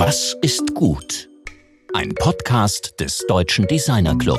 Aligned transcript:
Was 0.00 0.36
ist 0.42 0.76
gut? 0.76 1.28
Ein 1.92 2.14
Podcast 2.14 3.00
des 3.00 3.24
Deutschen 3.26 3.66
Designer 3.66 4.16
Club. 4.16 4.38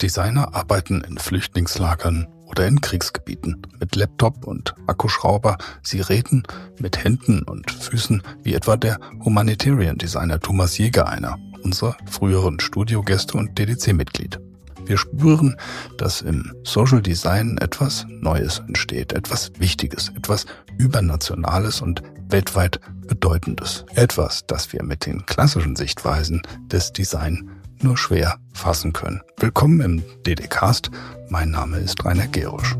Designer 0.00 0.54
arbeiten 0.54 1.02
in 1.02 1.18
Flüchtlingslagern 1.18 2.28
oder 2.46 2.68
in 2.68 2.80
Kriegsgebieten 2.80 3.66
mit 3.80 3.96
Laptop 3.96 4.46
und 4.46 4.72
Akkuschrauber. 4.86 5.58
Sie 5.82 6.00
reden 6.00 6.44
mit 6.78 7.02
Händen 7.02 7.42
und 7.42 7.72
Füßen, 7.72 8.22
wie 8.44 8.54
etwa 8.54 8.76
der 8.76 9.00
Humanitarian 9.24 9.98
Designer 9.98 10.38
Thomas 10.38 10.78
Jäger 10.78 11.08
einer, 11.08 11.36
unserer 11.64 11.96
früheren 12.08 12.60
Studiogäste 12.60 13.36
und 13.36 13.58
DDC-Mitglied. 13.58 14.38
Wir 14.86 14.96
spüren, 14.96 15.56
dass 15.98 16.20
im 16.20 16.54
Social 16.62 17.02
Design 17.02 17.58
etwas 17.58 18.06
Neues 18.08 18.60
entsteht, 18.60 19.12
etwas 19.12 19.50
Wichtiges, 19.58 20.10
etwas 20.10 20.46
Übernationales 20.78 21.80
und 21.80 22.02
weltweit 22.28 22.80
Bedeutendes. 23.06 23.84
Etwas, 23.94 24.46
das 24.46 24.72
wir 24.72 24.82
mit 24.82 25.06
den 25.06 25.26
klassischen 25.26 25.76
Sichtweisen 25.76 26.42
des 26.66 26.92
Design 26.92 27.50
nur 27.80 27.96
schwer 27.96 28.38
fassen 28.52 28.92
können. 28.92 29.20
Willkommen 29.38 29.80
im 29.80 30.02
DDcast. 30.26 30.90
Mein 31.28 31.50
Name 31.50 31.78
ist 31.78 32.04
Rainer 32.04 32.28
Gerusch. 32.28 32.76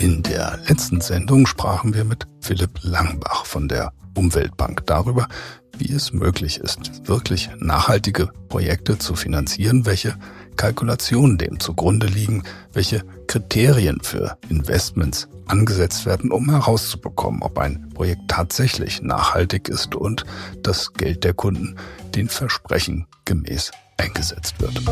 In 0.00 0.22
der 0.22 0.58
letzten 0.68 1.00
Sendung 1.00 1.46
sprachen 1.46 1.94
wir 1.94 2.04
mit 2.04 2.26
Philipp 2.40 2.80
Langbach 2.82 3.44
von 3.44 3.68
der 3.68 3.92
Umweltbank 4.14 4.84
darüber, 4.86 5.28
wie 5.76 5.92
es 5.92 6.12
möglich 6.12 6.58
ist, 6.58 7.06
wirklich 7.06 7.50
nachhaltige 7.58 8.30
Projekte 8.48 8.98
zu 8.98 9.14
finanzieren, 9.14 9.86
welche 9.86 10.16
Kalkulationen 10.58 11.38
dem 11.38 11.60
zugrunde 11.60 12.08
liegen, 12.08 12.42
welche 12.72 13.02
Kriterien 13.28 14.00
für 14.02 14.36
Investments 14.50 15.28
angesetzt 15.46 16.04
werden, 16.04 16.32
um 16.32 16.50
herauszubekommen, 16.50 17.42
ob 17.42 17.58
ein 17.58 17.88
Projekt 17.94 18.22
tatsächlich 18.28 19.00
nachhaltig 19.00 19.68
ist 19.68 19.94
und 19.94 20.24
das 20.62 20.92
Geld 20.92 21.24
der 21.24 21.32
Kunden 21.32 21.76
den 22.14 22.28
Versprechen 22.28 23.06
gemäß 23.24 23.70
eingesetzt 23.96 24.56
wird. 24.60 24.82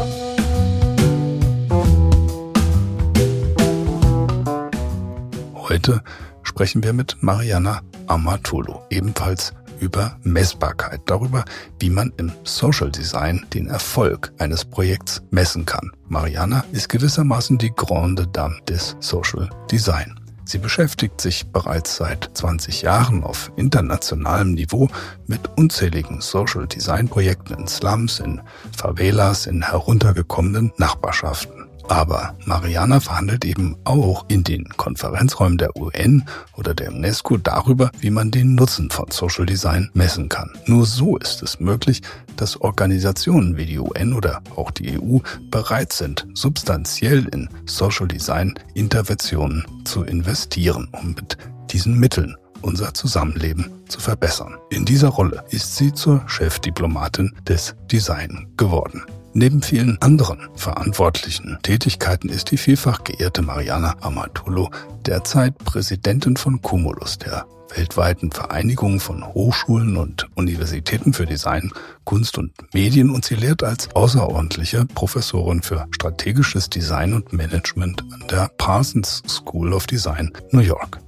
Heute 5.69 6.01
sprechen 6.45 6.85
wir 6.85 6.93
mit 6.93 7.17
Mariana 7.23 7.81
Amatolo, 8.07 8.83
ebenfalls 8.89 9.53
über 9.81 10.19
Messbarkeit, 10.23 11.01
darüber, 11.07 11.45
wie 11.79 11.91
man 11.91 12.13
im 12.17 12.33
Social 12.45 12.91
Design 12.91 13.45
den 13.55 13.69
Erfolg 13.69 14.33
eines 14.39 14.65
Projekts 14.65 15.23
messen 15.31 15.67
kann. 15.67 15.93
Mariana 16.09 16.65
ist 16.73 16.89
gewissermaßen 16.89 17.59
die 17.59 17.73
Grande 17.75 18.27
Dame 18.27 18.61
des 18.69 18.97
Social 19.01 19.51
Design. 19.71 20.19
Sie 20.49 20.59
beschäftigt 20.59 21.21
sich 21.21 21.49
bereits 21.49 21.97
seit 21.97 22.31
20 22.35 22.83
Jahren 22.83 23.25
auf 23.25 23.51
internationalem 23.57 24.53
Niveau 24.53 24.89
mit 25.27 25.41
unzähligen 25.57 26.21
Social 26.21 26.69
Design 26.69 27.09
Projekten 27.09 27.55
in 27.55 27.67
Slums, 27.67 28.21
in 28.21 28.41
Favelas, 28.77 29.47
in 29.47 29.63
heruntergekommenen 29.63 30.73
Nachbarschaften. 30.77 31.66
Aber 31.89 32.35
Mariana 32.45 33.01
verhandelt 33.01 33.45
eben 33.45 33.77
auch 33.85 34.25
in 34.29 34.43
den 34.43 34.69
Konferenzräumen 34.77 35.59
der 35.59 35.77
UN 35.77 36.25
oder 36.57 36.75
der 36.75 36.93
UNESCO 36.93 37.37
darüber, 37.37 37.91
wie 38.01 38.11
man 38.11 38.31
den 38.31 38.55
Nutzen 38.55 38.91
von 38.91 39.11
Social 39.11 39.47
Design 39.47 39.91
messen 39.95 40.29
kann. 40.29 40.51
Nur 40.67 40.85
so 40.85 41.17
ist 41.17 41.43
es 41.43 41.61
möglich, 41.61 42.03
dass 42.37 42.61
Organisationen 42.61 43.57
wie 43.57 43.67
die 43.67 43.79
UN 43.79 44.13
oder 44.13 44.43
auch 44.57 44.71
die 44.71 44.99
EU 44.99 45.19
bereit 45.51 45.93
sind, 45.93 46.27
substanziell 46.35 47.27
in 47.29 47.49
Social 47.67 48.09
Design 48.09 48.55
Interventionen 48.75 49.65
zu 49.85 50.03
investieren, 50.03 50.89
um 50.93 51.15
mit 51.15 51.39
diesen 51.71 51.99
Mitteln 51.99 52.37
unser 52.63 52.95
Zusammenleben 52.95 53.71
zu 53.89 54.01
verbessern. 54.01 54.57
In 54.71 54.85
dieser 54.85 55.09
Rolle 55.09 55.45
ist 55.51 55.77
sie 55.77 55.93
zur 55.93 56.23
Chefdiplomatin 56.27 57.33
des 57.47 57.77
Design 57.91 58.49
geworden. 58.57 59.03
Neben 59.39 59.61
vielen 59.61 60.01
anderen 60.01 60.49
verantwortlichen 60.55 61.59
Tätigkeiten 61.63 62.31
ist 62.31 62.51
die 62.53 62.57
vielfach 62.57 63.05
geehrte 63.05 63.43
Mariana 63.43 63.95
Amatolo 64.01 64.71
derzeit 65.05 65.59
Präsidentin 65.59 66.39
von 66.39 66.63
Cumulus, 66.63 67.19
der 67.19 67.45
weltweiten 67.75 68.33
Vereinigung 68.33 68.99
von 68.99 69.27
Hochschulen 69.27 69.99
und 69.99 70.27
Universitäten 70.37 71.13
für 71.13 71.27
Design, 71.27 71.71
Kunst 72.05 72.39
und 72.39 72.53
Medien 72.73 73.11
und 73.11 73.27
sie 73.27 73.35
lehrt 73.35 73.63
als 73.63 73.95
außerordentliche 73.95 74.87
Professorin 74.87 75.61
für 75.61 75.87
strategisches 75.91 76.71
Design 76.71 77.13
und 77.13 77.35
Management 77.35 78.05
an 78.15 78.25
der 78.31 78.51
Parsons 78.57 79.23
School 79.29 79.75
of 79.75 79.87
Design 79.87 80.33
New 80.53 80.61
York. 80.61 80.99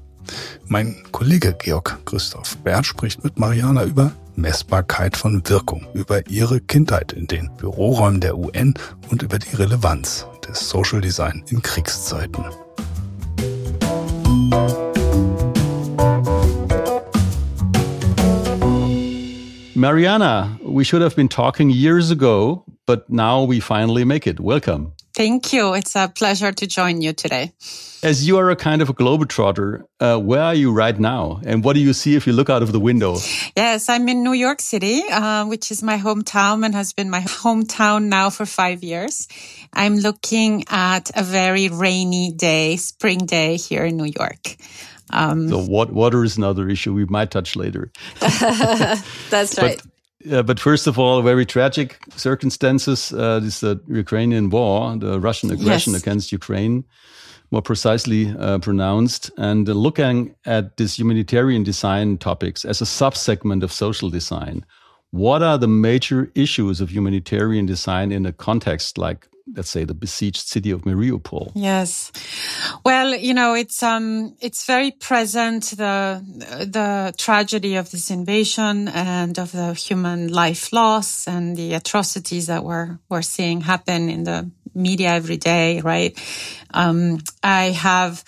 Mein 0.67 0.97
Kollege 1.13 1.57
Georg 1.59 1.99
Christoph 2.05 2.59
Bert 2.59 2.85
spricht 2.85 3.25
mit 3.25 3.39
Mariana 3.39 3.85
über 3.85 4.13
Messbarkeit 4.39 5.17
von 5.17 5.43
Wirkung, 5.49 5.87
über 5.95 6.29
ihre 6.29 6.61
Kindheit 6.61 7.13
in 7.13 7.27
den 7.27 7.51
Büroräumen 7.57 8.21
der 8.21 8.39
UN 8.39 8.75
und 9.11 9.23
über 9.23 9.39
die 9.39 9.57
Relevanz 9.57 10.27
des 10.49 10.69
Social 10.69 11.01
Design 11.01 11.43
in 11.51 11.61
Kriegszeiten. 11.61 12.45
Mariana, 19.75 20.59
we 20.63 20.85
should 20.85 21.03
have 21.03 21.17
been 21.17 21.29
talking 21.29 21.71
years 21.71 22.11
ago, 22.11 22.65
but 22.87 23.11
now 23.11 23.45
we 23.45 23.61
finally 23.61 24.05
make 24.05 24.27
it. 24.27 24.39
Welcome. 24.41 24.93
Thank 25.19 25.53
you. 25.53 25.75
It's 25.75 25.97
a 25.97 26.07
pleasure 26.07 26.53
to 26.53 26.67
join 26.69 27.03
you 27.03 27.13
today. 27.13 27.51
As 28.05 28.25
you 28.25 28.39
are 28.39 28.51
a 28.51 28.55
kind 28.55 28.81
of 28.81 28.89
a 28.89 28.95
globetrotter, 28.95 29.83
uh, 29.99 30.17
where 30.17 30.43
are 30.43 30.55
you 30.55 30.71
right 30.71 30.97
now? 30.97 31.41
And 31.45 31.65
what 31.65 31.73
do 31.73 31.81
you 31.81 31.93
see 31.93 32.15
if 32.15 32.25
you 32.25 32.33
look 32.33 32.49
out 32.49 32.63
of 32.63 32.71
the 32.71 32.79
window? 32.79 33.17
Yes, 33.57 33.89
I'm 33.89 34.09
in 34.09 34.23
New 34.23 34.33
York 34.33 34.61
City, 34.61 35.03
uh, 35.11 35.45
which 35.47 35.73
is 35.73 35.83
my 35.83 35.99
hometown 35.99 36.65
and 36.65 36.73
has 36.73 36.93
been 36.93 37.11
my 37.11 37.23
hometown 37.23 38.05
now 38.05 38.31
for 38.31 38.47
five 38.47 38.85
years. 38.85 39.27
I'm 39.73 39.97
looking 39.97 40.63
at 40.69 41.11
a 41.17 41.25
very 41.25 41.69
rainy 41.69 42.31
day, 42.31 42.77
spring 42.77 43.27
day 43.27 43.57
here 43.57 43.85
in 43.85 43.97
New 43.97 44.13
York. 44.17 44.55
Um, 45.11 45.49
so 45.49 45.59
what, 45.59 45.93
water 45.93 46.23
is 46.23 46.37
another 46.37 46.69
issue 46.69 46.95
we 46.95 47.07
might 47.07 47.33
touch 47.33 47.57
later. 47.57 47.91
That's 48.21 49.03
right. 49.59 49.83
But, 49.83 49.83
uh, 50.31 50.43
but 50.43 50.59
first 50.59 50.87
of 50.87 50.99
all, 50.99 51.23
very 51.23 51.47
tragic 51.47 51.99
circumstances. 52.17 53.13
Uh, 53.13 53.41
this 53.41 53.61
the 53.61 53.81
Ukrainian 53.89 54.51
war, 54.51 54.97
the 54.97 55.21
Russian 55.21 55.51
aggression 55.51 55.93
yes. 55.93 56.03
against 56.03 56.33
Ukraine, 56.33 56.85
more 57.51 57.63
precisely 57.63 58.35
uh, 58.39 58.59
pronounced, 58.59 59.31
and 59.39 59.69
looking 59.69 60.35
at 60.45 60.77
this 60.77 60.99
humanitarian 60.99 61.63
design 61.63 62.19
topics 62.19 62.65
as 62.65 62.83
a 62.83 62.85
subsegment 62.85 63.63
of 63.63 63.73
social 63.73 64.11
design. 64.11 64.65
What 65.11 65.43
are 65.43 65.59
the 65.59 65.69
major 65.69 66.31
issues 66.35 66.81
of 66.81 66.91
humanitarian 66.91 67.67
design 67.67 68.13
in 68.13 68.27
a 68.27 68.33
context 68.33 68.99
like 68.99 69.29
let's 69.55 69.71
say 69.71 69.85
the 69.85 69.95
besieged 69.95 70.47
city 70.47 70.71
of 70.71 70.83
Mariupol. 70.83 71.53
Yes. 71.55 72.13
Well, 72.85 73.15
you 73.15 73.35
know, 73.35 73.55
it's 73.55 73.83
um 73.83 74.37
it's 74.41 74.65
very 74.67 74.91
present 74.91 75.75
the 75.77 76.23
the 76.67 77.15
tragedy 77.17 77.77
of 77.77 77.91
this 77.91 78.11
invasion 78.11 78.89
and 78.89 79.39
of 79.39 79.53
the 79.53 79.75
human 79.75 80.29
life 80.29 80.73
loss 80.73 81.27
and 81.27 81.57
the 81.57 81.75
atrocities 81.75 82.47
that 82.47 82.65
we're 82.65 82.99
we're 83.09 83.23
seeing 83.23 83.61
happen 83.63 84.09
in 84.09 84.25
the 84.25 84.51
media 84.75 85.11
every 85.11 85.37
day, 85.37 85.81
right? 85.81 86.19
Um 86.75 87.19
I 87.43 87.71
have 87.71 88.25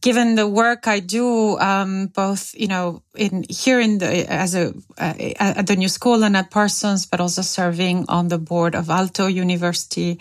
given 0.00 0.34
the 0.34 0.48
work 0.48 0.86
I 0.86 1.00
do, 1.00 1.58
um, 1.58 2.08
both 2.08 2.54
you 2.54 2.68
know 2.68 3.02
in 3.14 3.44
here 3.48 3.80
in 3.80 3.98
the 3.98 4.30
as 4.30 4.54
a 4.54 4.72
uh, 4.98 5.14
at 5.38 5.66
the 5.66 5.76
new 5.76 5.88
school 5.88 6.24
and 6.24 6.36
at 6.36 6.50
Parsons, 6.50 7.06
but 7.06 7.20
also 7.20 7.42
serving 7.42 8.06
on 8.08 8.28
the 8.28 8.38
board 8.38 8.74
of 8.74 8.86
Aalto 8.86 9.32
University 9.32 10.18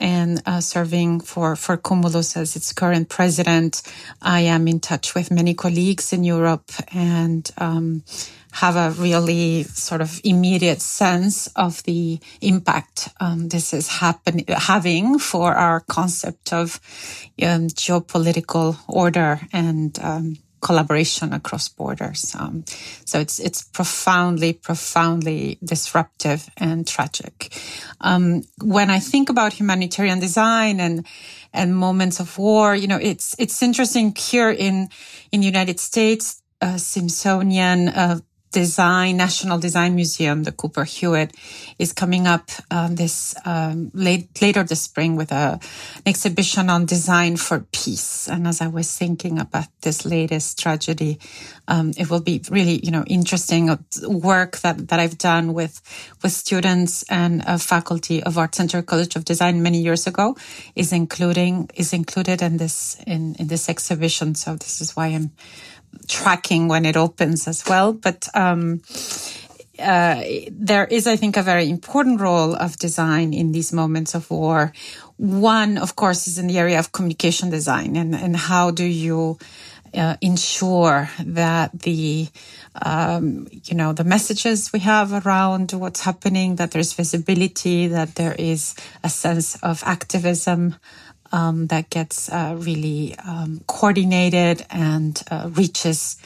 and 0.00 0.42
uh, 0.46 0.60
serving 0.60 1.20
for 1.20 1.56
for 1.56 1.76
Cumulus 1.76 2.36
as 2.36 2.56
its 2.56 2.72
current 2.72 3.08
president. 3.08 3.82
I 4.22 4.40
am 4.40 4.68
in 4.68 4.80
touch 4.80 5.14
with 5.14 5.30
many 5.30 5.54
colleagues 5.54 6.12
in 6.12 6.24
Europe 6.24 6.70
and. 6.92 7.50
Um, 7.58 8.02
have 8.60 8.76
a 8.76 8.90
really 9.00 9.64
sort 9.64 10.00
of 10.00 10.20
immediate 10.24 10.80
sense 10.80 11.46
of 11.54 11.82
the 11.84 12.18
impact 12.40 13.08
um, 13.20 13.48
this 13.48 13.72
is 13.72 13.88
happen- 13.88 14.44
having 14.48 15.18
for 15.18 15.54
our 15.54 15.80
concept 15.80 16.52
of 16.52 16.80
um, 17.42 17.68
geopolitical 17.68 18.76
order 18.88 19.40
and 19.52 19.98
um, 20.02 20.36
collaboration 20.60 21.32
across 21.32 21.68
borders. 21.68 22.34
Um, 22.38 22.64
so 23.04 23.20
it's 23.20 23.38
it's 23.38 23.62
profoundly, 23.62 24.52
profoundly 24.52 25.58
disruptive 25.62 26.48
and 26.56 26.86
tragic. 26.86 27.52
Um, 28.00 28.42
when 28.62 28.90
I 28.90 28.98
think 28.98 29.30
about 29.30 29.52
humanitarian 29.52 30.20
design 30.20 30.80
and 30.80 31.06
and 31.52 31.76
moments 31.76 32.20
of 32.20 32.38
war, 32.38 32.74
you 32.74 32.88
know, 32.88 32.98
it's 33.00 33.34
it's 33.38 33.62
interesting 33.62 34.14
here 34.16 34.50
in 34.50 34.88
in 35.30 35.40
the 35.40 35.46
United 35.46 35.80
States. 35.80 36.42
Uh, 36.60 36.76
Smithsonian 36.76 37.88
uh, 37.88 38.18
design, 38.50 39.16
National 39.16 39.58
Design 39.58 39.94
Museum, 39.94 40.44
the 40.44 40.52
Cooper 40.52 40.84
Hewitt, 40.84 41.34
is 41.78 41.92
coming 41.92 42.26
up 42.26 42.50
um, 42.70 42.96
this 42.96 43.34
um, 43.44 43.90
late, 43.94 44.40
later 44.40 44.64
this 44.64 44.82
spring 44.82 45.16
with 45.16 45.32
a, 45.32 45.60
an 45.96 46.02
exhibition 46.06 46.70
on 46.70 46.86
design 46.86 47.36
for 47.36 47.60
peace. 47.72 48.28
And 48.28 48.46
as 48.46 48.60
I 48.60 48.68
was 48.68 48.96
thinking 48.96 49.38
about 49.38 49.68
this 49.82 50.04
latest 50.04 50.58
tragedy, 50.58 51.18
um, 51.68 51.92
it 51.96 52.10
will 52.10 52.20
be 52.20 52.42
really, 52.50 52.80
you 52.82 52.90
know, 52.90 53.04
interesting 53.06 53.68
work 54.02 54.58
that, 54.58 54.88
that 54.88 54.98
I've 54.98 55.18
done 55.18 55.52
with 55.52 55.80
with 56.22 56.32
students 56.32 57.04
and 57.10 57.44
faculty 57.60 58.22
of 58.22 58.38
Art 58.38 58.54
Center 58.54 58.82
College 58.82 59.16
of 59.16 59.24
Design 59.24 59.62
many 59.62 59.80
years 59.80 60.06
ago 60.06 60.36
is 60.74 60.92
including 60.92 61.70
is 61.74 61.92
included 61.92 62.42
in 62.42 62.56
this 62.56 62.96
in 63.06 63.34
in 63.38 63.48
this 63.48 63.68
exhibition. 63.68 64.34
So 64.34 64.56
this 64.56 64.80
is 64.80 64.96
why 64.96 65.08
I'm 65.08 65.32
tracking 66.08 66.68
when 66.68 66.84
it 66.84 66.96
opens 66.96 67.46
as 67.46 67.64
well. 67.68 67.92
But 67.92 68.28
um, 68.34 68.82
uh, 69.78 70.24
there 70.50 70.86
is, 70.86 71.06
I 71.06 71.16
think, 71.16 71.36
a 71.36 71.42
very 71.42 71.68
important 71.70 72.20
role 72.20 72.54
of 72.54 72.76
design 72.78 73.32
in 73.32 73.52
these 73.52 73.72
moments 73.72 74.14
of 74.14 74.30
war. 74.30 74.72
One, 75.16 75.78
of 75.78 75.94
course, 75.94 76.26
is 76.26 76.38
in 76.38 76.46
the 76.48 76.58
area 76.58 76.78
of 76.78 76.92
communication 76.92 77.50
design 77.50 77.96
and, 77.96 78.14
and 78.14 78.36
how 78.36 78.70
do 78.70 78.84
you 78.84 79.38
uh, 79.94 80.16
ensure 80.20 81.08
that 81.24 81.70
the 81.80 82.28
um, 82.82 83.48
you 83.64 83.74
know 83.74 83.92
the 83.92 84.04
messages 84.04 84.72
we 84.72 84.80
have 84.80 85.26
around 85.26 85.72
what's 85.72 86.02
happening 86.02 86.56
that 86.56 86.72
there's 86.72 86.92
visibility 86.92 87.88
that 87.88 88.14
there 88.14 88.34
is 88.38 88.74
a 89.02 89.08
sense 89.08 89.56
of 89.62 89.82
activism 89.86 90.76
um, 91.32 91.66
that 91.68 91.90
gets 91.90 92.30
uh, 92.30 92.54
really 92.58 93.14
um, 93.26 93.60
coordinated 93.66 94.64
and 94.70 95.22
uh, 95.30 95.50
reaches 95.52 96.16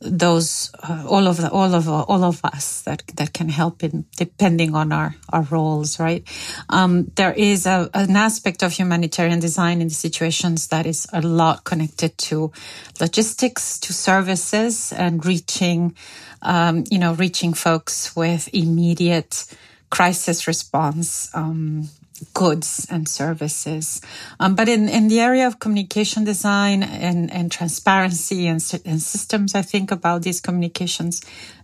those 0.00 0.70
uh, 0.82 1.04
all 1.08 1.26
of 1.26 1.38
the 1.38 1.50
all 1.50 1.74
of 1.74 1.88
all 1.88 2.24
of 2.24 2.44
us 2.44 2.82
that 2.82 3.02
that 3.16 3.32
can 3.32 3.48
help 3.48 3.82
in 3.82 4.04
depending 4.16 4.74
on 4.74 4.92
our 4.92 5.14
our 5.32 5.42
roles 5.42 5.98
right? 5.98 6.26
Um, 6.68 7.10
there 7.16 7.32
is 7.32 7.66
a, 7.66 7.88
an 7.94 8.16
aspect 8.16 8.62
of 8.62 8.72
humanitarian 8.72 9.40
design 9.40 9.80
in 9.80 9.88
the 9.88 9.94
situations 9.94 10.68
that 10.68 10.86
is 10.86 11.06
a 11.12 11.22
lot 11.22 11.64
connected 11.64 12.16
to 12.18 12.52
logistics 13.00 13.78
to 13.80 13.92
services 13.92 14.92
and 14.92 15.24
reaching 15.24 15.94
um, 16.42 16.84
you 16.90 16.98
know 16.98 17.14
reaching 17.14 17.54
folks 17.54 18.14
with 18.14 18.48
immediate 18.52 19.46
crisis 19.90 20.46
response 20.46 21.30
um, 21.34 21.88
goods 22.32 22.86
and 22.90 23.08
services. 23.08 24.00
Um, 24.40 24.54
but 24.54 24.68
in, 24.68 24.88
in 24.88 25.08
the 25.08 25.20
area 25.20 25.46
of 25.46 25.58
communication 25.58 26.24
design 26.24 26.82
and, 26.82 27.32
and 27.32 27.50
transparency 27.50 28.46
and, 28.46 28.62
and 28.84 29.02
systems, 29.02 29.54
I 29.54 29.62
think 29.62 29.90
about 29.90 30.22
these 30.22 30.40
communications. 30.40 31.22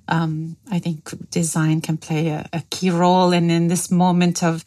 Um, 0.09 0.57
I 0.71 0.81
think 0.81 1.31
design 1.31 1.81
can 1.81 1.97
play 1.97 2.29
a, 2.29 2.49
a, 2.53 2.63
key 2.71 2.91
role. 2.91 3.33
And 3.33 3.51
in 3.51 3.69
this 3.69 3.91
moment 3.91 4.43
of 4.43 4.65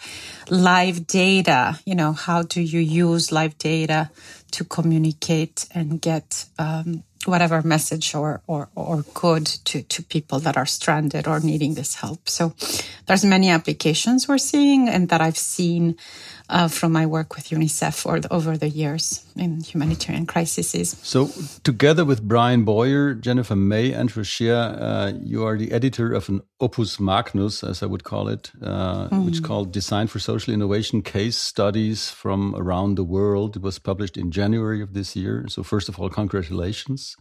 live 0.49 1.05
data, 1.05 1.79
you 1.85 1.95
know, 1.95 2.13
how 2.13 2.43
do 2.43 2.61
you 2.61 2.79
use 2.79 3.31
live 3.31 3.57
data 3.57 4.09
to 4.51 4.63
communicate 4.63 5.67
and 5.73 5.99
get 5.99 6.45
um, 6.57 7.03
whatever 7.27 7.61
message 7.61 8.15
or, 8.15 8.41
or, 8.47 8.69
or 8.75 9.03
good 9.13 9.45
to, 9.45 9.81
to 9.83 10.03
people 10.03 10.39
that 10.39 10.57
are 10.57 10.65
stranded 10.65 11.27
or 11.27 11.39
needing 11.39 11.73
this 11.75 11.95
help. 11.95 12.29
So 12.29 12.53
there's 13.05 13.25
many 13.25 13.49
applications 13.49 14.27
we're 14.27 14.37
seeing 14.37 14.89
and 14.89 15.09
that 15.09 15.21
I've 15.21 15.37
seen 15.37 15.95
uh, 16.49 16.67
from 16.67 16.91
my 16.91 17.05
work 17.05 17.35
with 17.35 17.49
UNICEF 17.49 18.05
or 18.05 18.19
the, 18.19 18.31
over 18.33 18.57
the 18.57 18.69
years 18.69 19.25
in 19.35 19.61
humanitarian 19.61 20.25
crises. 20.25 20.97
So 21.01 21.29
together 21.63 22.05
with 22.05 22.21
Bryan 22.21 22.63
Boyer, 22.63 23.13
Jennifer 23.13 23.55
May, 23.55 23.93
Andrew 23.93 24.23
Shea, 24.23 24.51
uh, 24.51 25.13
you 25.21 25.45
are 25.45 25.57
the 25.57 25.71
editor 25.71 26.13
of 26.13 26.29
an 26.29 26.41
opus 26.59 26.99
magnus, 26.99 27.63
as 27.63 27.81
I 27.81 27.85
would 27.85 28.03
call 28.03 28.27
it, 28.27 28.51
uh, 28.61 29.07
mm. 29.09 29.25
which 29.25 29.35
is 29.35 29.39
called 29.39 29.71
Design 29.71 30.07
for 30.07 30.19
Social 30.19 30.53
Innovation 30.53 31.01
Case 31.01 31.37
Studies 31.37 32.09
from 32.09 32.55
Around 32.55 32.95
the 32.95 33.03
World. 33.03 33.55
It 33.55 33.61
was 33.61 33.79
published 33.79 34.17
in 34.17 34.31
January 34.31 34.81
of 34.81 34.93
this 34.93 35.15
year. 35.15 35.45
So 35.47 35.63
first 35.63 35.89
of 35.89 35.99
all, 35.99 36.09
congratulations. 36.09 37.15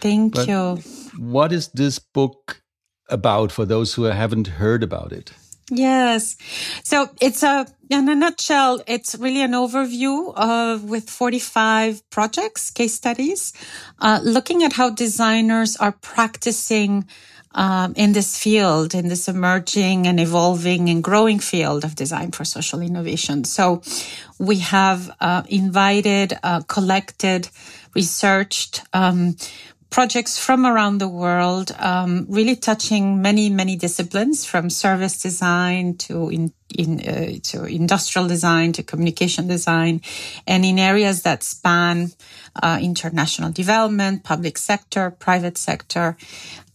Thank 0.00 0.34
but 0.34 0.48
you. 0.48 0.76
What 1.18 1.52
is 1.52 1.68
this 1.68 1.98
book 1.98 2.62
about 3.08 3.52
for 3.52 3.64
those 3.64 3.94
who 3.94 4.04
haven't 4.04 4.46
heard 4.46 4.82
about 4.82 5.12
it? 5.12 5.32
Yes. 5.70 6.36
So 6.82 7.08
it's 7.20 7.42
a, 7.42 7.66
in 7.88 8.08
a 8.08 8.14
nutshell, 8.14 8.82
it's 8.86 9.14
really 9.14 9.40
an 9.40 9.52
overview 9.52 10.34
of 10.36 10.84
with 10.84 11.08
45 11.08 12.08
projects, 12.10 12.70
case 12.70 12.94
studies, 12.94 13.52
uh, 13.98 14.20
looking 14.22 14.62
at 14.62 14.74
how 14.74 14.90
designers 14.90 15.76
are 15.76 15.92
practicing 15.92 17.06
um, 17.54 17.94
in 17.96 18.12
this 18.12 18.36
field, 18.36 18.94
in 18.94 19.08
this 19.08 19.28
emerging 19.28 20.06
and 20.06 20.18
evolving 20.20 20.88
and 20.88 21.02
growing 21.02 21.38
field 21.38 21.84
of 21.84 21.94
design 21.94 22.32
for 22.32 22.44
social 22.44 22.80
innovation. 22.80 23.44
So 23.44 23.80
we 24.38 24.58
have 24.58 25.10
uh, 25.20 25.44
invited, 25.48 26.36
uh, 26.42 26.62
collected, 26.62 27.48
researched 27.94 28.82
um, 28.92 29.36
projects 29.94 30.36
from 30.36 30.66
around 30.66 30.98
the 30.98 31.06
world, 31.06 31.70
um, 31.78 32.26
really 32.28 32.56
touching 32.56 33.22
many, 33.22 33.48
many 33.48 33.76
disciplines 33.76 34.44
from 34.44 34.68
service 34.68 35.22
design 35.22 35.96
to 35.96 36.28
in, 36.30 36.52
in 36.76 36.98
uh, 36.98 37.38
to 37.44 37.64
industrial 37.66 38.26
design 38.26 38.72
to 38.72 38.82
communication 38.82 39.46
design, 39.46 40.00
and 40.48 40.64
in 40.64 40.80
areas 40.80 41.22
that 41.22 41.44
span 41.44 42.10
uh, 42.60 42.76
international 42.82 43.52
development, 43.52 44.24
public 44.24 44.58
sector, 44.58 45.12
private 45.12 45.56
sector, 45.56 46.16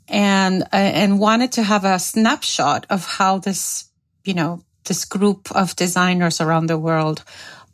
and 0.08 0.64
uh, 0.72 1.02
and 1.02 1.20
wanted 1.20 1.52
to 1.52 1.64
have 1.64 1.84
a 1.84 2.00
snapshot 2.00 2.86
of 2.90 3.06
how 3.06 3.38
this, 3.38 3.90
you 4.24 4.34
know, 4.34 4.64
this 4.86 5.04
group 5.04 5.52
of 5.52 5.76
designers 5.76 6.40
around 6.40 6.68
the 6.68 6.80
world 6.80 7.26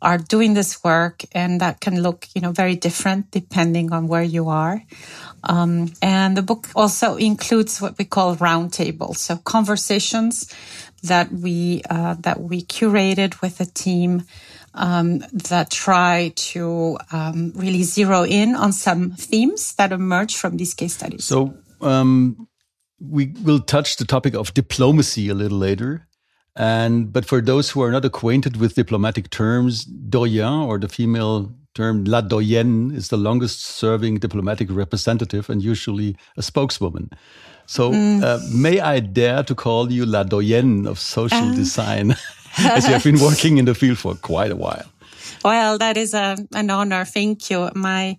are 0.02 0.18
doing 0.18 0.54
this 0.54 0.84
work 0.84 1.24
and 1.32 1.60
that 1.60 1.80
can 1.80 2.02
look 2.02 2.28
you 2.34 2.40
know 2.40 2.52
very 2.52 2.76
different 2.76 3.30
depending 3.30 3.92
on 3.92 4.06
where 4.08 4.22
you 4.22 4.48
are 4.48 4.82
um, 5.46 5.92
and 6.02 6.36
the 6.36 6.42
book 6.42 6.68
also 6.74 7.16
includes 7.16 7.80
what 7.80 7.96
we 7.98 8.04
call 8.04 8.36
roundtables, 8.36 9.16
so 9.16 9.36
conversations 9.36 10.52
that 11.02 11.32
we 11.32 11.82
uh, 11.88 12.14
that 12.20 12.40
we 12.40 12.62
curated 12.62 13.40
with 13.40 13.60
a 13.60 13.66
team 13.66 14.24
um, 14.74 15.20
that 15.32 15.70
try 15.70 16.32
to 16.34 16.98
um, 17.12 17.52
really 17.54 17.82
zero 17.82 18.24
in 18.24 18.54
on 18.54 18.72
some 18.72 19.12
themes 19.12 19.74
that 19.74 19.92
emerge 19.92 20.36
from 20.36 20.56
these 20.56 20.74
case 20.74 20.94
studies. 20.94 21.24
So 21.24 21.54
um, 21.80 22.48
we 23.00 23.32
will 23.42 23.60
touch 23.60 23.96
the 23.96 24.04
topic 24.04 24.34
of 24.34 24.52
diplomacy 24.52 25.28
a 25.28 25.34
little 25.34 25.58
later. 25.58 26.08
And 26.56 27.12
but 27.12 27.24
for 27.24 27.40
those 27.40 27.70
who 27.70 27.82
are 27.82 27.92
not 27.92 28.04
acquainted 28.04 28.56
with 28.56 28.74
diplomatic 28.74 29.30
terms, 29.30 29.84
doyen 29.84 30.66
or 30.66 30.78
the 30.78 30.88
female 30.88 31.54
term 31.76 32.04
la 32.04 32.20
doyenne 32.20 32.90
is 32.96 33.08
the 33.08 33.16
longest 33.16 33.60
serving 33.60 34.18
diplomatic 34.18 34.68
representative 34.70 35.50
and 35.50 35.62
usually 35.62 36.16
a 36.36 36.42
spokeswoman. 36.42 37.10
So, 37.66 37.90
mm. 37.90 38.22
uh, 38.22 38.38
may 38.52 38.80
I 38.80 39.00
dare 39.00 39.42
to 39.42 39.54
call 39.54 39.92
you 39.92 40.06
la 40.06 40.22
doyenne 40.22 40.86
of 40.86 40.98
social 40.98 41.50
uh. 41.50 41.54
design, 41.54 42.16
as 42.58 42.86
you 42.86 42.92
have 42.92 43.04
been 43.04 43.20
working 43.20 43.58
in 43.58 43.66
the 43.66 43.74
field 43.74 43.98
for 43.98 44.14
quite 44.14 44.50
a 44.50 44.56
while? 44.56 44.86
Well, 45.44 45.78
that 45.78 45.96
is 45.96 46.14
a, 46.14 46.36
an 46.54 46.70
honor. 46.70 47.04
Thank 47.04 47.50
you. 47.50 47.70
My 47.74 48.16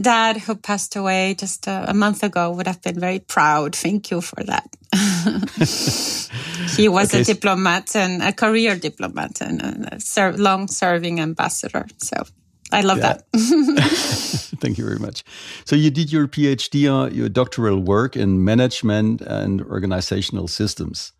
dad, 0.00 0.36
who 0.36 0.54
passed 0.54 0.96
away 0.96 1.34
just 1.34 1.66
a, 1.66 1.90
a 1.90 1.94
month 1.94 2.22
ago, 2.22 2.50
would 2.50 2.66
have 2.66 2.82
been 2.82 3.00
very 3.00 3.20
proud. 3.20 3.74
Thank 3.74 4.10
you 4.10 4.20
for 4.20 4.44
that. 4.44 4.68
he 6.76 6.88
was 6.88 7.14
okay. 7.14 7.22
a 7.22 7.24
diplomat 7.24 7.96
and 7.96 8.22
a 8.22 8.32
career 8.32 8.76
diplomat 8.76 9.40
and 9.40 9.62
a 9.62 10.32
long 10.36 10.68
serving 10.68 11.20
ambassador. 11.20 11.86
So 11.98 12.24
I 12.72 12.82
love 12.82 12.98
yeah. 12.98 13.14
that. 13.14 13.24
Thank 14.60 14.78
you 14.78 14.84
very 14.84 14.98
much. 14.98 15.24
So 15.64 15.76
you 15.76 15.90
did 15.90 16.12
your 16.12 16.28
PhD, 16.28 16.86
uh, 16.86 17.10
your 17.10 17.28
doctoral 17.28 17.80
work 17.80 18.16
in 18.16 18.44
management 18.44 19.20
and 19.22 19.62
organizational 19.62 20.48
systems. 20.48 21.12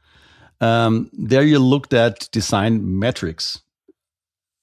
Um, 0.61 1.11
there 1.13 1.43
you 1.43 1.59
looked 1.59 1.95
at 1.95 2.29
design 2.33 2.99
metrics. 2.99 3.61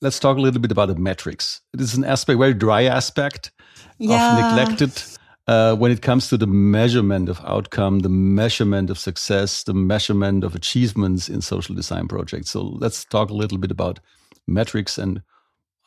Let's 0.01 0.19
talk 0.19 0.37
a 0.37 0.41
little 0.41 0.61
bit 0.61 0.71
about 0.71 0.89
the 0.89 0.95
metrics. 0.95 1.61
It 1.73 1.81
is 1.81 1.95
an 1.95 2.03
aspect, 2.03 2.37
very 2.37 2.53
dry 2.53 2.83
aspect, 2.83 3.51
yeah. 3.97 4.15
often 4.15 4.57
neglected 4.57 5.17
uh, 5.47 5.75
when 5.75 5.91
it 5.91 6.01
comes 6.01 6.27
to 6.27 6.37
the 6.37 6.47
measurement 6.47 7.29
of 7.29 7.39
outcome, 7.45 7.99
the 7.99 8.09
measurement 8.09 8.89
of 8.89 8.99
success, 8.99 9.63
the 9.63 9.73
measurement 9.73 10.43
of 10.43 10.55
achievements 10.55 11.29
in 11.29 11.41
social 11.41 11.73
design 11.73 12.07
projects. 12.07 12.51
So 12.51 12.61
let's 12.61 13.05
talk 13.05 13.29
a 13.29 13.33
little 13.33 13.57
bit 13.57 13.71
about 13.71 13.99
metrics 14.47 14.97
and 14.97 15.21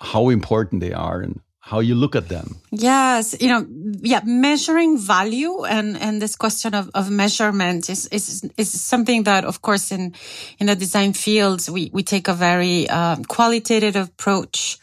how 0.00 0.28
important 0.28 0.80
they 0.80 0.92
are 0.92 1.20
and 1.20 1.40
how 1.60 1.78
you 1.78 1.94
look 1.94 2.16
at 2.16 2.28
them. 2.28 2.56
Yes, 2.72 3.36
you 3.40 3.48
know, 3.48 3.66
yeah, 4.02 4.22
measuring 4.24 4.98
value 4.98 5.64
and 5.64 5.96
and 5.96 6.20
this 6.20 6.34
question 6.34 6.74
of, 6.74 6.90
of 6.94 7.10
measurement 7.10 7.88
is, 7.88 8.06
is 8.06 8.50
is 8.56 8.80
something 8.80 9.24
that, 9.24 9.44
of 9.44 9.60
course, 9.62 9.92
in 9.92 10.14
in 10.58 10.66
the 10.66 10.74
design 10.74 11.12
fields 11.12 11.70
we 11.70 11.90
we 11.92 12.02
take 12.02 12.28
a 12.28 12.34
very 12.34 12.88
uh, 12.88 13.16
qualitative 13.28 13.94
approach, 13.94 14.78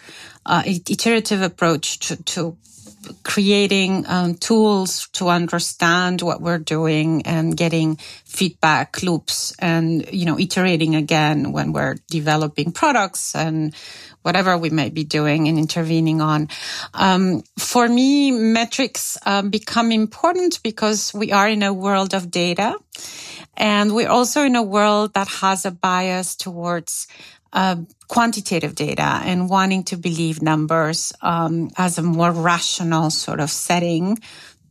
uh, 0.45 0.63
iterative 0.65 1.41
approach 1.41 1.99
to 1.99 2.23
to 2.23 2.57
creating 3.23 4.05
um, 4.07 4.35
tools 4.35 5.07
to 5.13 5.29
understand 5.29 6.21
what 6.21 6.41
we're 6.41 6.57
doing 6.57 7.21
and 7.25 7.55
getting 7.55 7.95
feedback 8.25 9.01
loops 9.03 9.55
and 9.59 10.11
you 10.11 10.25
know 10.25 10.37
iterating 10.39 10.95
again 10.95 11.51
when 11.51 11.73
we're 11.73 11.95
developing 12.09 12.71
products 12.71 13.35
and 13.35 13.73
whatever 14.27 14.57
we 14.57 14.69
might 14.69 14.93
be 14.93 15.05
doing 15.05 15.47
and 15.47 15.57
intervening 15.57 16.19
on. 16.19 16.49
Um, 16.93 17.43
for 17.57 17.87
me, 17.87 18.31
metrics 18.31 19.17
um, 19.25 19.49
become 19.49 19.89
important 19.93 20.61
because 20.63 21.13
we 21.13 21.31
are 21.31 21.47
in 21.47 21.63
a 21.63 21.73
world 21.73 22.13
of 22.13 22.29
data. 22.29 22.75
And 23.55 23.95
we're 23.95 24.09
also 24.09 24.43
in 24.43 24.55
a 24.57 24.61
world 24.61 25.13
that 25.13 25.29
has 25.41 25.65
a 25.65 25.71
bias 25.71 26.35
towards 26.35 27.07
uh, 27.53 27.77
quantitative 28.09 28.75
data 28.75 29.21
and 29.23 29.49
wanting 29.49 29.83
to 29.85 29.95
believe 29.95 30.41
numbers 30.41 31.13
um, 31.21 31.71
as 31.77 31.97
a 31.97 32.03
more 32.03 32.31
rational 32.31 33.09
sort 33.09 33.39
of 33.39 33.49
setting 33.49 34.19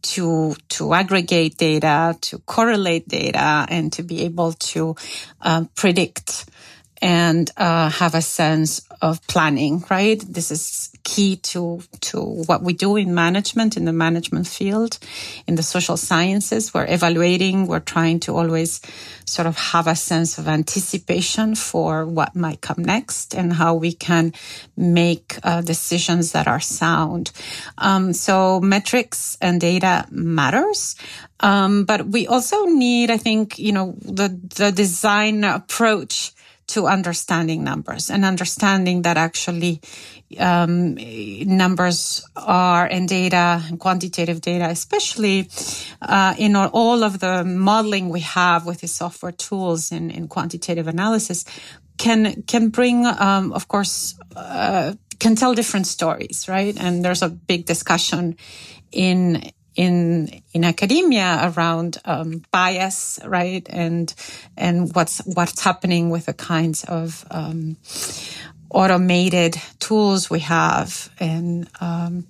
to 0.03 0.55
to 0.69 0.95
aggregate 0.95 1.57
data, 1.57 2.17
to 2.21 2.39
correlate 2.41 3.09
data, 3.09 3.67
and 3.69 3.93
to 3.95 4.03
be 4.03 4.23
able 4.23 4.53
to 4.53 4.95
uh, 5.41 5.65
predict 5.75 6.47
and 7.03 7.51
uh, 7.57 7.91
have 7.91 8.15
a 8.15 8.23
sense 8.23 8.87
of 9.03 9.25
planning, 9.27 9.85
right? 9.91 10.21
This 10.21 10.51
is 10.51 10.91
key 11.05 11.37
to, 11.37 11.83
to 12.01 12.21
what 12.21 12.63
we 12.63 12.73
do 12.73 12.97
in 12.97 13.15
management, 13.15 13.77
in 13.77 13.85
the 13.85 13.93
management 13.93 14.47
field, 14.47 14.99
in 15.47 15.55
the 15.55 15.63
social 15.63 15.97
sciences. 15.97 16.73
We're 16.73 16.87
evaluating, 16.89 17.67
we're 17.67 17.81
trying 17.81 18.21
to 18.21 18.37
always 18.37 18.81
sort 19.25 19.47
of 19.47 19.57
have 19.57 19.87
a 19.87 19.95
sense 19.95 20.39
of 20.39 20.49
anticipation 20.49 21.55
for 21.55 22.07
what 22.07 22.35
might 22.35 22.61
come 22.61 22.83
next 22.83 23.35
and 23.35 23.53
how 23.53 23.75
we 23.75 23.93
can 23.93 24.33
make 24.77 25.39
uh, 25.43 25.61
decisions 25.61 26.33
that 26.33 26.49
are 26.49 26.61
sound. 26.61 27.31
Um, 27.79 28.13
so 28.13 28.61
metrics 28.61 29.37
and 29.41 29.61
data 29.61 30.07
matters. 30.11 30.97
Um, 31.41 31.85
but 31.85 32.07
we 32.07 32.27
also 32.27 32.65
need, 32.65 33.11
I 33.11 33.19
think, 33.19 33.59
you 33.59 33.73
know, 33.73 33.95
the, 34.01 34.29
the 34.57 34.73
design 34.73 35.45
approach 35.45 36.33
to 36.69 36.87
understanding 36.87 37.63
numbers 37.63 38.11
and 38.11 38.25
understanding 38.25 39.03
that 39.03 39.17
actually 39.17 39.81
um, 40.39 40.97
numbers 41.47 42.27
are 42.37 42.87
and 42.87 43.09
data 43.09 43.63
and 43.69 43.79
quantitative 43.79 44.41
data, 44.41 44.69
especially 44.69 45.49
uh, 46.03 46.35
in 46.39 46.57
all 46.57 47.03
of 47.05 47.21
the 47.21 47.45
modeling 47.45 48.09
we 48.09 48.21
have 48.21 48.67
with 48.67 48.81
the 48.81 48.89
software 48.89 49.33
tools 49.33 49.93
in, 49.93 50.11
in 50.11 50.27
quantitative 50.29 50.89
analysis, 50.89 51.45
can 51.99 52.43
can 52.43 52.69
bring, 52.69 53.07
um, 53.07 53.53
of 53.53 53.69
course, 53.69 54.19
uh, 54.35 54.95
can 55.19 55.35
tell 55.35 55.55
different 55.55 55.87
stories, 55.87 56.47
right? 56.49 56.77
And 56.79 57.05
there's 57.05 57.23
a 57.23 57.29
big 57.29 57.65
discussion 57.65 58.37
in 58.93 59.51
in 59.77 60.43
in 60.53 60.65
academia 60.65 61.53
around 61.57 61.99
um, 62.05 62.43
bias, 62.51 63.19
right, 63.25 63.67
and 63.71 64.13
and 64.57 64.95
what's 64.95 65.19
what's 65.27 65.63
happening 65.63 66.11
with 66.11 66.27
the 66.27 66.33
kinds 66.35 66.85
of 66.85 67.25
um, 67.31 67.77
automated 68.71 69.57
tools 69.79 70.31
we 70.31 70.41
have, 70.41 71.11
and 71.21 71.69
um, 71.81 72.27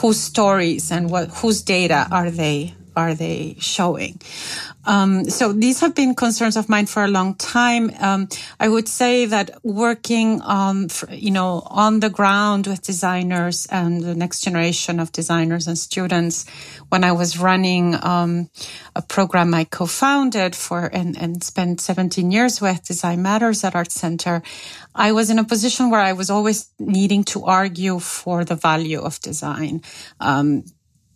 whose 0.00 0.20
stories 0.20 0.90
and 0.90 1.10
what 1.10 1.28
whose 1.28 1.62
data 1.62 2.06
are 2.10 2.30
they 2.30 2.74
are 2.98 3.14
they 3.14 3.54
showing? 3.60 4.20
Um, 4.84 5.28
so 5.28 5.52
these 5.52 5.80
have 5.80 5.94
been 5.94 6.14
concerns 6.14 6.56
of 6.56 6.68
mine 6.68 6.86
for 6.86 7.04
a 7.04 7.08
long 7.08 7.34
time. 7.34 7.92
Um, 8.00 8.28
I 8.58 8.68
would 8.68 8.88
say 8.88 9.26
that 9.26 9.50
working, 9.62 10.40
um, 10.42 10.88
for, 10.88 11.08
you 11.12 11.30
know, 11.30 11.62
on 11.66 12.00
the 12.00 12.10
ground 12.10 12.66
with 12.66 12.82
designers 12.82 13.66
and 13.66 14.02
the 14.02 14.14
next 14.14 14.40
generation 14.40 14.98
of 14.98 15.12
designers 15.12 15.68
and 15.68 15.78
students, 15.78 16.46
when 16.88 17.04
I 17.04 17.12
was 17.12 17.38
running 17.38 17.96
um, 18.02 18.48
a 18.96 19.02
program 19.02 19.54
I 19.54 19.64
co-founded 19.64 20.56
for 20.56 20.86
and, 20.86 21.16
and 21.22 21.44
spent 21.44 21.80
17 21.80 22.30
years 22.30 22.60
with 22.60 22.82
Design 22.82 23.22
Matters 23.22 23.62
at 23.64 23.76
Art 23.76 23.92
Center, 23.92 24.42
I 24.94 25.12
was 25.12 25.30
in 25.30 25.38
a 25.38 25.44
position 25.44 25.90
where 25.90 26.00
I 26.00 26.14
was 26.14 26.30
always 26.30 26.70
needing 26.78 27.24
to 27.24 27.44
argue 27.44 28.00
for 28.00 28.44
the 28.44 28.56
value 28.56 29.00
of 29.00 29.20
design. 29.20 29.82
Um, 30.18 30.64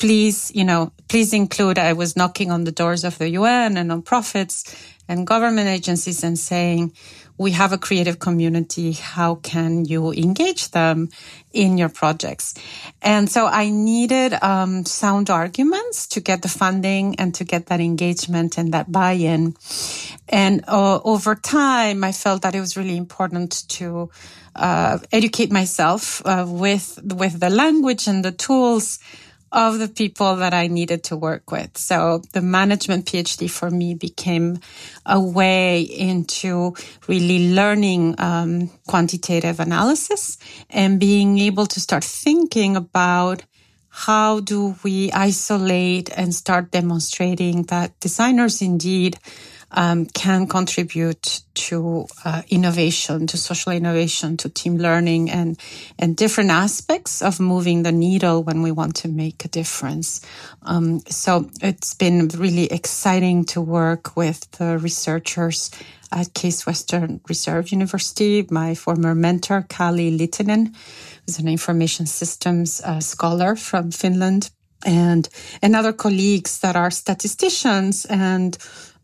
please, 0.02 0.50
you 0.52 0.64
know, 0.64 0.92
please 1.06 1.32
include, 1.32 1.78
I 1.78 1.92
was 1.92 2.16
knocking 2.16 2.50
on 2.50 2.64
the 2.64 2.72
doors 2.72 3.04
of 3.04 3.18
the 3.18 3.28
UN 3.40 3.76
and 3.76 3.88
nonprofits 3.88 4.76
and 5.06 5.24
government 5.24 5.68
agencies 5.68 6.24
and 6.24 6.36
saying, 6.36 6.92
we 7.38 7.52
have 7.52 7.72
a 7.72 7.78
creative 7.78 8.18
community. 8.18 8.90
How 8.94 9.36
can 9.36 9.84
you 9.84 10.10
engage 10.10 10.72
them 10.72 11.08
in 11.52 11.78
your 11.78 11.88
projects? 11.88 12.54
And 13.00 13.30
so 13.30 13.46
I 13.46 13.70
needed 13.70 14.34
um, 14.42 14.84
sound 14.84 15.30
arguments 15.30 16.08
to 16.08 16.20
get 16.20 16.42
the 16.42 16.48
funding 16.48 17.14
and 17.20 17.32
to 17.36 17.44
get 17.44 17.66
that 17.66 17.78
engagement 17.78 18.58
and 18.58 18.74
that 18.74 18.90
buy-in. 18.90 19.54
And 20.28 20.64
uh, 20.66 20.98
over 21.04 21.36
time, 21.36 22.02
I 22.02 22.10
felt 22.10 22.42
that 22.42 22.56
it 22.56 22.60
was 22.60 22.76
really 22.76 22.96
important 22.96 23.68
to 23.78 24.10
uh, 24.56 24.98
educate 25.12 25.52
myself 25.52 26.20
uh, 26.24 26.44
with 26.48 26.98
with 27.04 27.38
the 27.38 27.50
language 27.50 28.08
and 28.08 28.24
the 28.24 28.32
tools 28.32 28.98
of 29.52 29.78
the 29.78 29.88
people 29.88 30.36
that 30.36 30.54
I 30.54 30.66
needed 30.66 31.04
to 31.04 31.16
work 31.16 31.52
with. 31.52 31.76
So 31.76 32.22
the 32.32 32.40
management 32.40 33.06
PhD 33.06 33.50
for 33.50 33.70
me 33.70 33.94
became 33.94 34.58
a 35.04 35.20
way 35.20 35.82
into 35.82 36.74
really 37.06 37.52
learning 37.54 38.14
um, 38.18 38.68
quantitative 38.86 39.60
analysis 39.60 40.38
and 40.70 40.98
being 40.98 41.38
able 41.38 41.66
to 41.66 41.80
start 41.80 42.02
thinking 42.02 42.76
about 42.76 43.44
how 43.94 44.40
do 44.40 44.74
we 44.82 45.12
isolate 45.12 46.10
and 46.16 46.34
start 46.34 46.70
demonstrating 46.70 47.64
that 47.64 47.98
designers 48.00 48.62
indeed 48.62 49.18
um, 49.70 50.06
can 50.06 50.46
contribute 50.46 51.42
to 51.54 52.06
uh, 52.24 52.42
innovation, 52.48 53.26
to 53.26 53.36
social 53.36 53.72
innovation, 53.72 54.38
to 54.38 54.48
team 54.48 54.78
learning, 54.78 55.30
and 55.30 55.58
and 55.98 56.16
different 56.16 56.50
aspects 56.50 57.20
of 57.22 57.38
moving 57.38 57.82
the 57.82 57.92
needle 57.92 58.42
when 58.42 58.62
we 58.62 58.70
want 58.70 58.96
to 58.96 59.08
make 59.08 59.44
a 59.44 59.48
difference. 59.48 60.20
Um, 60.62 61.00
so 61.08 61.50
it's 61.60 61.94
been 61.94 62.28
really 62.28 62.72
exciting 62.72 63.44
to 63.46 63.60
work 63.60 64.16
with 64.16 64.50
the 64.52 64.78
researchers 64.78 65.70
at 66.12 66.34
Case 66.34 66.66
Western 66.66 67.20
Reserve 67.28 67.72
University. 67.72 68.46
My 68.50 68.74
former 68.74 69.14
mentor, 69.14 69.64
Kalle 69.68 70.10
Lyytinen, 70.18 70.74
who's 71.26 71.38
an 71.38 71.48
information 71.48 72.06
systems 72.06 72.80
uh, 72.82 73.00
scholar 73.00 73.56
from 73.56 73.90
Finland 73.90 74.50
and 74.84 75.28
and 75.62 75.76
other 75.76 75.92
colleagues 75.92 76.58
that 76.60 76.76
are 76.76 76.90
statisticians 76.90 78.04
and 78.06 78.58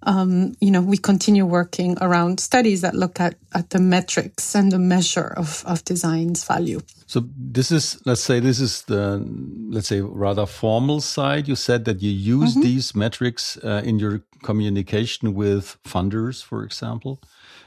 um, 0.05 0.55
you 0.61 0.71
know, 0.71 0.81
we 0.81 0.97
continue 0.97 1.45
working 1.45 1.97
around 2.01 2.39
studies 2.41 2.83
that 2.83 2.95
look 2.95 3.21
at, 3.21 3.35
at 3.53 3.71
the 3.71 3.81
metrics 3.81 4.55
and 4.55 4.71
the 4.71 4.79
measure 4.79 5.35
of, 5.37 5.65
of 5.67 5.85
design's 5.85 6.45
value. 6.45 6.81
So 7.07 7.25
this 7.37 7.73
is, 7.73 8.01
let's 8.05 8.21
say, 8.21 8.39
this 8.39 8.61
is 8.61 8.83
the, 8.83 9.25
let's 9.71 9.89
say, 9.89 10.01
rather 10.01 10.47
formal 10.47 11.01
side. 11.01 11.49
You 11.49 11.57
said 11.57 11.85
that 11.87 12.01
you 12.01 12.11
use 12.11 12.55
mm 12.55 12.61
-hmm. 12.61 12.63
these 12.63 12.99
metrics 12.99 13.59
uh, 13.65 13.83
in 13.85 13.99
your 13.99 14.23
communication 14.43 15.35
with 15.35 15.77
funders, 15.83 16.43
for 16.43 16.65
example, 16.65 17.19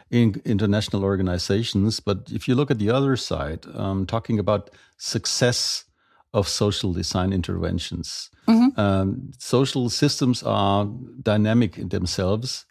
in 0.10 0.42
international 0.46 1.04
organizations. 1.04 2.00
But 2.00 2.30
if 2.32 2.48
you 2.48 2.56
look 2.56 2.72
at 2.72 2.80
the 2.80 2.92
other 2.92 3.18
side, 3.18 3.60
um, 3.74 4.06
talking 4.06 4.40
about 4.40 4.70
success 4.98 5.86
of 6.34 6.48
social 6.48 6.94
design 6.94 7.34
interventions. 7.34 8.30
Mm-hmm. 8.48 8.80
Um, 8.80 9.32
social 9.38 9.90
systems 9.90 10.44
are 10.44 10.86
dynamic 11.22 11.78
in 11.78 11.90
themselves 11.90 12.66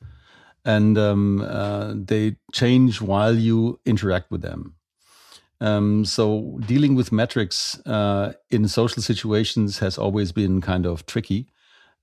and 0.65 0.99
um, 0.99 1.41
uh, 1.43 1.95
they 1.95 2.37
change 2.53 3.01
while 3.01 3.35
you 3.35 3.81
interact 3.85 4.31
with 4.31 4.43
them. 4.43 4.75
Um, 5.61 6.05
so 6.05 6.59
dealing 6.67 6.95
with 6.95 7.13
metrics 7.13 7.79
uh, 7.87 8.33
in 8.51 8.67
social 8.69 9.03
situations 9.03 9.79
has 9.79 9.99
always 9.99 10.33
been 10.33 10.61
kind 10.61 10.87
of 10.87 11.05
tricky, 11.07 11.49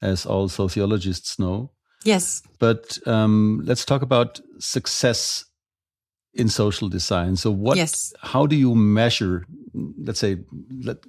as 0.02 0.26
all 0.26 0.48
sociologists 0.48 1.40
know. 1.40 1.72
Yes. 2.04 2.44
But 2.60 3.00
um, 3.08 3.62
let's 3.66 3.84
talk 3.84 4.04
about 4.04 4.40
success 4.60 5.46
in 6.38 6.50
social 6.50 6.90
design. 6.90 7.36
So 7.36 7.52
what 7.52 7.78
yes. 7.78 8.14
how 8.22 8.46
do 8.46 8.56
you 8.56 8.76
measure 8.76 9.46
let's 10.04 10.20
say 10.20 10.38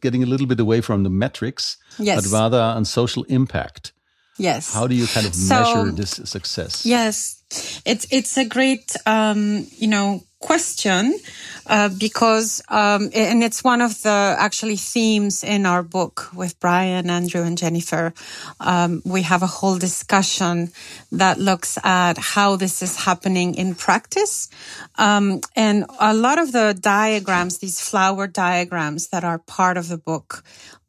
getting 0.01 0.23
a 0.23 0.27
little 0.27 0.47
bit 0.47 0.61
away 0.61 0.81
from 0.81 1.03
the 1.03 1.11
metrics 1.11 1.79
yes. 1.99 2.17
but 2.17 2.33
rather 2.33 2.61
on 2.61 2.85
social 2.85 3.25
impact? 3.25 3.93
Yes. 4.39 4.73
How 4.73 4.87
do 4.87 4.95
you 4.95 5.07
kind 5.09 5.27
of 5.27 5.35
so, 5.35 5.55
measure 5.55 5.93
this 5.93 6.11
success? 6.25 6.87
Yes. 6.87 7.43
It's 7.85 8.07
it's 8.11 8.37
a 8.37 8.45
great 8.45 8.97
um, 9.07 9.67
you 9.77 9.89
know 9.89 10.23
question 10.41 11.19
uh, 11.67 11.89
because 11.99 12.63
um, 12.69 13.11
and 13.15 13.43
it's 13.43 13.63
one 13.65 13.81
of 13.81 14.03
the 14.03 14.37
actually 14.39 14.77
themes 14.77 15.43
in 15.45 15.67
our 15.67 15.83
book 15.83 16.29
with 16.35 16.59
Bryan, 16.61 17.11
Andrew, 17.11 17.43
and 17.43 17.59
Jennifer. 17.59 18.15
Um, 18.61 19.03
we 19.05 19.23
have 19.23 19.43
a 19.43 19.47
whole 19.47 19.79
discussion 19.79 20.71
that 21.13 21.39
looks 21.39 21.79
at 21.85 22.19
how 22.19 22.57
this 22.57 22.83
is 22.83 22.97
happening 23.05 23.55
in 23.55 23.75
practice, 23.75 24.49
um, 24.97 25.41
and 25.57 25.85
a 26.01 26.15
lot 26.15 26.39
of 26.39 26.53
the 26.53 26.77
diagrams, 26.81 27.59
these 27.59 27.81
flower 27.81 28.27
diagrams 28.27 29.09
that 29.09 29.25
are 29.25 29.39
part 29.39 29.77
of 29.77 29.89
the 29.89 29.99
book, 29.99 30.45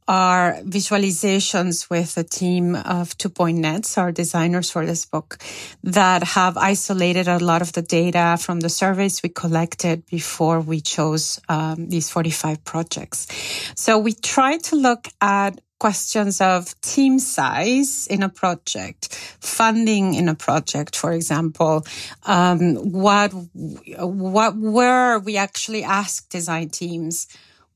are 0.09 0.55
visualizations 0.63 1.87
with 1.87 2.17
a 2.17 2.23
team 2.23 2.75
of 2.75 3.15
TwoPoints.Net, 3.19 3.95
our 3.95 4.11
designers 4.11 4.71
for 4.71 4.83
this 4.83 5.05
book, 5.05 5.37
that 5.83 6.23
have 6.23 6.57
isolated 6.57 7.27
a 7.27 7.37
lot 7.37 7.61
of 7.61 7.73
the 7.73 7.83
data 7.83 8.35
from 8.39 8.61
the 8.61 8.69
surveys 8.69 9.21
we 9.21 9.29
collected 9.29 10.03
before 10.07 10.61
we 10.61 10.81
chose 10.81 11.39
um, 11.47 11.89
these 11.89 12.09
45 12.09 12.65
projects. 12.65 13.27
So 13.75 13.99
we 13.99 14.13
try 14.13 14.57
to 14.57 14.75
look 14.75 15.09
at 15.21 15.61
questions 15.79 16.41
of 16.41 16.79
team 16.81 17.19
size 17.19 18.07
in 18.07 18.23
a 18.23 18.29
project, 18.29 19.13
funding 19.39 20.15
in 20.15 20.27
a 20.27 20.35
project, 20.35 20.95
for 20.95 21.13
example, 21.13 21.85
um, 22.25 22.75
what, 22.75 23.31
what, 23.53 24.57
where 24.57 25.19
we 25.19 25.37
actually 25.37 25.83
ask 25.83 26.27
design 26.29 26.69
teams, 26.69 27.27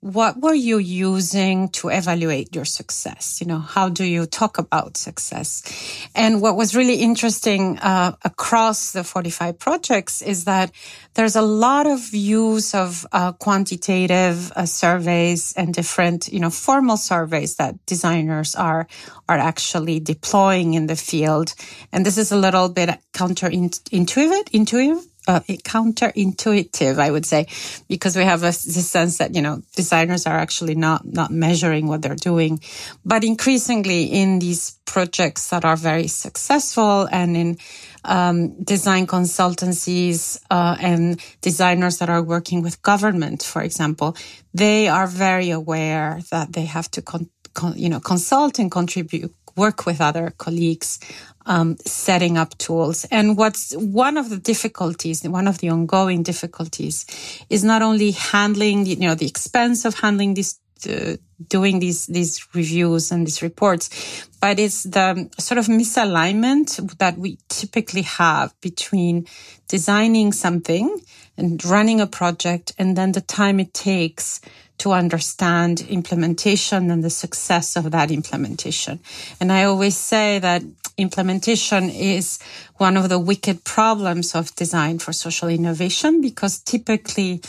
what 0.03 0.41
were 0.41 0.53
you 0.53 0.79
using 0.79 1.69
to 1.69 1.87
evaluate 1.87 2.53
your 2.53 2.65
success? 2.65 3.39
You 3.39 3.47
know, 3.47 3.59
how 3.59 3.87
do 3.87 4.03
you 4.03 4.25
talk 4.25 4.57
about 4.57 4.97
success? 4.97 5.63
And 6.13 6.41
what 6.41 6.57
was 6.57 6.75
really 6.75 6.95
interesting 6.95 7.79
uh, 7.79 8.17
across 8.25 8.91
the 8.91 9.05
45 9.05 9.57
projects 9.57 10.21
is 10.21 10.43
that 10.43 10.73
there's 11.13 11.37
a 11.37 11.41
lot 11.41 11.87
of 11.87 12.13
use 12.13 12.75
of 12.75 13.07
uh, 13.13 13.31
quantitative 13.31 14.51
uh, 14.51 14.65
surveys 14.65 15.53
and 15.55 15.73
different, 15.73 16.27
you 16.27 16.41
know, 16.41 16.49
formal 16.49 16.97
surveys 16.97 17.55
that 17.55 17.73
designers 17.85 18.55
are 18.55 18.87
are 19.29 19.37
actually 19.37 20.01
deploying 20.01 20.73
in 20.73 20.87
the 20.87 20.97
field. 20.97 21.55
And 21.93 22.05
this 22.05 22.17
is 22.17 22.33
a 22.33 22.37
little 22.37 22.67
bit 22.67 22.89
counterintuitive, 23.13 24.49
intuitive, 24.51 25.12
uh, 25.27 25.39
counterintuitive, 25.41 26.99
I 26.99 27.09
would 27.09 27.25
say, 27.25 27.47
because 27.87 28.15
we 28.15 28.23
have 28.23 28.43
a, 28.43 28.51
sense 28.53 29.17
that 29.17 29.35
you 29.35 29.41
know 29.41 29.61
designers 29.75 30.25
are 30.25 30.37
actually 30.37 30.75
not 30.75 31.05
not 31.05 31.31
measuring 31.31 31.87
what 31.87 32.01
they're 32.01 32.15
doing, 32.15 32.59
but 33.05 33.23
increasingly 33.23 34.05
in 34.05 34.39
these 34.39 34.79
projects 34.85 35.49
that 35.49 35.65
are 35.65 35.77
very 35.77 36.07
successful 36.07 37.07
and 37.11 37.37
in 37.37 37.57
um, 38.05 38.61
design 38.63 39.07
consultancies 39.07 40.39
uh, 40.51 40.75
and 40.79 41.21
designers 41.41 41.97
that 41.99 42.09
are 42.09 42.21
working 42.21 42.61
with 42.61 42.81
government, 42.81 43.43
for 43.43 43.61
example, 43.61 44.15
they 44.53 44.87
are 44.87 45.07
very 45.07 45.49
aware 45.51 46.19
that 46.31 46.53
they 46.53 46.65
have 46.65 46.91
to 46.91 47.01
con- 47.01 47.29
con- 47.53 47.77
you 47.77 47.89
know 47.89 47.99
consult 47.99 48.59
and 48.59 48.71
contribute 48.71 49.33
work 49.55 49.85
with 49.85 50.01
other 50.01 50.33
colleagues 50.37 50.99
um, 51.45 51.77
setting 51.85 52.37
up 52.37 52.57
tools. 52.57 53.05
And 53.11 53.37
what's 53.37 53.73
one 53.75 54.17
of 54.17 54.29
the 54.29 54.37
difficulties, 54.37 55.23
one 55.23 55.47
of 55.47 55.59
the 55.59 55.69
ongoing 55.69 56.23
difficulties, 56.23 57.05
is 57.49 57.63
not 57.63 57.81
only 57.81 58.11
handling, 58.11 58.85
you 58.85 58.95
know, 58.97 59.15
the 59.15 59.27
expense 59.27 59.85
of 59.85 59.95
handling 59.95 60.35
these, 60.35 60.59
uh, 60.89 61.17
doing 61.47 61.79
these 61.79 62.07
these 62.07 62.47
reviews 62.53 63.11
and 63.11 63.27
these 63.27 63.41
reports, 63.41 63.89
but 64.39 64.59
it's 64.59 64.83
the 64.83 65.29
sort 65.37 65.57
of 65.57 65.67
misalignment 65.67 66.97
that 66.97 67.17
we 67.17 67.37
typically 67.49 68.03
have 68.03 68.53
between 68.61 69.25
designing 69.67 70.31
something 70.31 71.01
and 71.37 71.63
running 71.65 71.99
a 71.99 72.07
project, 72.07 72.73
and 72.77 72.95
then 72.95 73.11
the 73.11 73.21
time 73.21 73.59
it 73.59 73.73
takes 73.73 74.39
to 74.83 74.91
understand 74.91 75.79
implementation 75.79 76.91
and 76.91 77.01
the 77.01 77.09
success 77.09 77.77
of 77.77 77.91
that 77.91 78.11
implementation. 78.11 78.99
And 79.39 79.49
I 79.49 79.63
always 79.63 79.95
say 79.95 80.39
that 80.39 80.61
implementation 80.97 81.89
is 81.89 82.37
one 82.75 82.97
of 82.97 83.07
the 83.07 83.17
wicked 83.17 83.63
problems 83.63 84.35
of 84.35 84.53
design 84.55 84.99
for 84.99 85.13
social 85.13 85.47
innovation 85.47 86.19
because 86.19 86.59
typically 86.59 87.39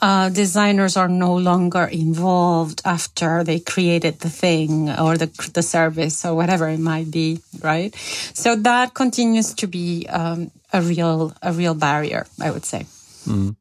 uh, 0.00 0.28
designers 0.28 0.96
are 0.96 1.08
no 1.08 1.34
longer 1.34 1.86
involved 1.86 2.82
after 2.84 3.42
they 3.42 3.58
created 3.58 4.20
the 4.20 4.30
thing 4.30 4.88
or 4.88 5.16
the, 5.16 5.26
the 5.54 5.62
service 5.62 6.24
or 6.24 6.36
whatever 6.36 6.68
it 6.68 6.78
might 6.78 7.10
be, 7.10 7.40
right? 7.62 7.92
So 8.32 8.54
that 8.54 8.94
continues 8.94 9.54
to 9.54 9.66
be 9.66 10.06
um, 10.08 10.52
a 10.72 10.80
real 10.80 11.34
a 11.42 11.52
real 11.52 11.74
barrier, 11.74 12.26
I 12.40 12.52
would 12.52 12.64
say. 12.64 12.86
Mm. 13.26 13.56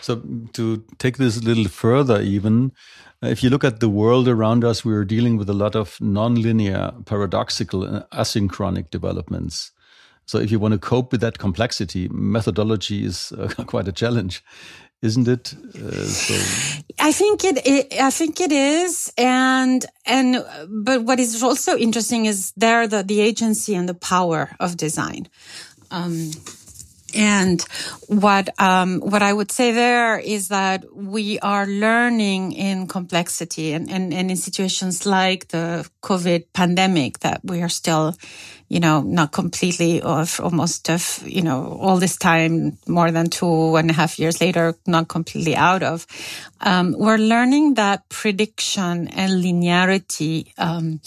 So 0.00 0.22
to 0.54 0.84
take 0.98 1.18
this 1.18 1.36
a 1.36 1.40
little 1.40 1.68
further, 1.68 2.20
even 2.20 2.72
uh, 3.22 3.28
if 3.28 3.42
you 3.42 3.50
look 3.50 3.64
at 3.64 3.80
the 3.80 3.88
world 3.88 4.28
around 4.28 4.64
us, 4.64 4.84
we're 4.84 5.04
dealing 5.04 5.36
with 5.36 5.50
a 5.50 5.54
lot 5.54 5.74
of 5.74 5.96
nonlinear, 5.98 7.04
paradoxical, 7.04 7.84
and 7.84 8.04
asynchronic 8.10 8.90
developments. 8.90 9.72
So 10.26 10.38
if 10.38 10.50
you 10.50 10.58
want 10.58 10.72
to 10.72 10.78
cope 10.78 11.10
with 11.10 11.20
that 11.22 11.38
complexity, 11.38 12.08
methodology 12.10 13.04
is 13.04 13.32
uh, 13.32 13.48
quite 13.66 13.88
a 13.88 13.92
challenge, 13.92 14.44
isn't 15.02 15.26
it? 15.26 15.54
Uh, 15.74 16.04
so 16.04 16.34
I 17.00 17.12
think 17.12 17.44
it, 17.44 17.66
it, 17.66 18.00
I 18.00 18.10
think 18.10 18.40
it 18.40 18.52
is, 18.52 19.12
and 19.16 19.86
and 20.04 20.44
but 20.68 21.04
what 21.04 21.18
is 21.18 21.42
also 21.42 21.76
interesting 21.76 22.26
is 22.26 22.52
there 22.56 22.86
the 22.86 23.02
the 23.02 23.20
agency 23.20 23.74
and 23.74 23.88
the 23.88 23.94
power 23.94 24.50
of 24.60 24.76
design. 24.76 25.28
Um, 25.90 26.30
and 27.14 27.62
what 28.06 28.48
um, 28.60 29.00
what 29.00 29.22
I 29.22 29.32
would 29.32 29.50
say 29.50 29.72
there 29.72 30.18
is 30.18 30.48
that 30.48 30.84
we 30.94 31.38
are 31.40 31.66
learning 31.66 32.52
in 32.52 32.86
complexity 32.86 33.72
and, 33.72 33.90
and, 33.90 34.12
and 34.12 34.30
in 34.30 34.36
situations 34.36 35.06
like 35.06 35.48
the 35.48 35.88
COVID 36.02 36.46
pandemic 36.52 37.20
that 37.20 37.40
we 37.44 37.62
are 37.62 37.68
still, 37.68 38.14
you 38.68 38.80
know, 38.80 39.00
not 39.00 39.32
completely 39.32 40.02
of 40.02 40.38
almost 40.40 40.90
of, 40.90 41.22
you 41.26 41.40
know, 41.40 41.78
all 41.80 41.96
this 41.96 42.16
time, 42.18 42.76
more 42.86 43.10
than 43.10 43.30
two 43.30 43.76
and 43.76 43.90
a 43.90 43.94
half 43.94 44.18
years 44.18 44.40
later, 44.40 44.74
not 44.86 45.08
completely 45.08 45.56
out 45.56 45.82
of. 45.82 46.06
Um, 46.60 46.94
we're 46.98 47.16
learning 47.16 47.74
that 47.74 48.08
prediction 48.10 49.08
and 49.08 49.42
linearity 49.42 50.52
um, 50.58 51.00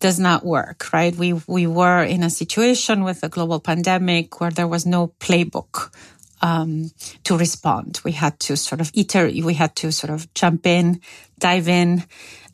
does 0.00 0.18
not 0.18 0.44
work, 0.44 0.92
right? 0.92 1.14
We, 1.14 1.34
we 1.46 1.66
were 1.66 2.02
in 2.02 2.22
a 2.22 2.30
situation 2.30 3.04
with 3.04 3.22
a 3.22 3.28
global 3.28 3.60
pandemic 3.60 4.40
where 4.40 4.50
there 4.50 4.68
was 4.68 4.86
no 4.86 5.08
playbook. 5.20 5.94
Um, 6.42 6.90
to 7.22 7.38
respond, 7.38 8.00
we 8.04 8.12
had 8.12 8.38
to 8.40 8.56
sort 8.56 8.82
of 8.82 8.90
iterate. 8.92 9.42
We 9.42 9.54
had 9.54 9.74
to 9.76 9.90
sort 9.90 10.10
of 10.10 10.32
jump 10.34 10.66
in, 10.66 11.00
dive 11.38 11.68
in, 11.68 12.04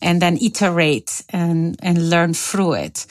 and 0.01 0.23
then 0.23 0.39
iterate 0.41 1.25
and 1.31 1.77
and 1.83 2.09
learn 2.09 2.35
through 2.35 2.75
it. 2.75 3.07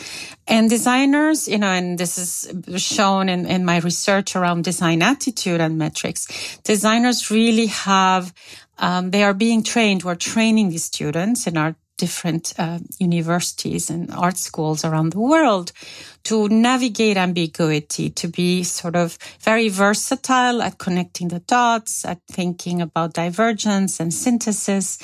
And 0.48 0.70
designers, 0.70 1.50
you 1.50 1.58
know, 1.58 1.68
and 1.68 1.98
this 1.98 2.18
is 2.18 2.82
shown 2.82 3.28
in, 3.28 3.46
in 3.46 3.66
my 3.66 3.80
research 3.80 4.38
around 4.38 4.64
design 4.64 5.02
attitude 5.02 5.60
and 5.60 5.78
metrics. 5.78 6.58
Designers 6.64 7.30
really 7.30 7.68
have 7.68 8.34
um, 8.78 9.12
they 9.12 9.24
are 9.24 9.34
being 9.34 9.64
trained. 9.64 10.04
We're 10.04 10.16
training 10.16 10.70
these 10.70 10.86
students 10.86 11.46
in 11.46 11.58
our 11.58 11.76
different 12.00 12.54
uh, 12.58 12.80
universities 12.98 13.90
and 13.90 14.10
art 14.12 14.38
schools 14.38 14.84
around 14.86 15.12
the 15.12 15.20
world 15.20 15.72
to 16.24 16.48
navigate 16.50 17.18
ambiguity, 17.18 18.10
to 18.10 18.28
be 18.28 18.64
sort 18.64 18.96
of 18.96 19.18
very 19.42 19.70
versatile 19.70 20.62
at 20.62 20.78
connecting 20.78 21.28
the 21.28 21.40
dots, 21.40 22.06
at 22.06 22.20
thinking 22.32 22.82
about 22.82 23.14
divergence 23.14 24.00
and 24.00 24.14
synthesis. 24.14 24.98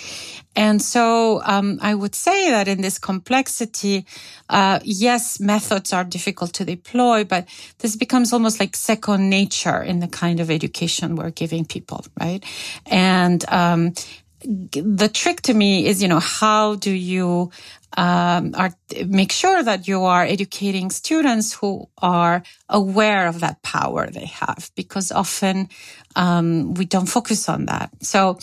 And 0.56 0.82
so 0.82 1.42
um, 1.44 1.80
I 1.82 1.96
would 1.96 2.16
say 2.16 2.50
that 2.52 2.68
in 2.68 2.82
this 2.82 2.98
complexity, 2.98 4.06
uh, 4.50 4.80
yes, 4.84 5.40
methods 5.40 5.92
are 5.94 6.04
difficult 6.04 6.54
to 6.54 6.66
deploy, 6.66 7.24
but 7.24 7.48
this 7.80 7.96
becomes 7.96 8.32
almost 8.32 8.60
like 8.60 8.76
second 8.76 9.30
nature 9.30 9.82
in 9.82 10.00
the 10.00 10.08
kind 10.08 10.40
of 10.40 10.50
education 10.50 11.16
we're 11.16 11.32
giving 11.32 11.66
people, 11.66 12.06
right? 12.20 12.44
And 12.86 13.44
um, 13.50 13.94
the 14.42 15.10
trick 15.12 15.42
to 15.44 15.54
me 15.54 15.88
is, 15.88 16.02
you 16.02 16.08
know, 16.08 16.20
how 16.20 16.76
do 16.76 16.92
you 16.92 17.52
um, 17.98 18.54
are, 18.56 18.74
make 19.08 19.32
sure 19.32 19.64
that 19.64 19.88
you 19.88 20.04
are 20.04 20.24
educating 20.24 20.90
students 20.92 21.54
who 21.54 21.88
are 22.02 22.44
aware 22.70 23.28
of 23.28 23.40
that 23.40 23.62
power 23.62 24.08
they 24.08 24.26
have, 24.26 24.70
because 24.76 25.12
often 25.12 25.70
um, 26.16 26.74
we 26.74 26.86
don't 26.86 27.06
focus 27.06 27.48
on 27.48 27.68
that. 27.68 27.92
So, 28.02 28.38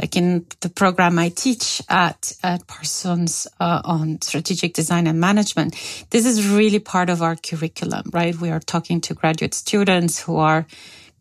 like 0.00 0.16
in 0.16 0.46
the 0.60 0.68
program 0.68 1.18
I 1.18 1.28
teach 1.28 1.82
at 1.88 2.32
at 2.42 2.66
Parsons 2.66 3.46
uh, 3.60 3.82
on 3.84 4.20
strategic 4.20 4.74
design 4.74 5.06
and 5.06 5.20
management, 5.20 5.74
this 6.10 6.26
is 6.26 6.48
really 6.48 6.80
part 6.80 7.10
of 7.10 7.22
our 7.22 7.36
curriculum, 7.36 8.10
right? 8.12 8.34
We 8.34 8.50
are 8.50 8.60
talking 8.60 9.00
to 9.02 9.14
graduate 9.14 9.54
students 9.54 10.20
who 10.20 10.36
are 10.36 10.66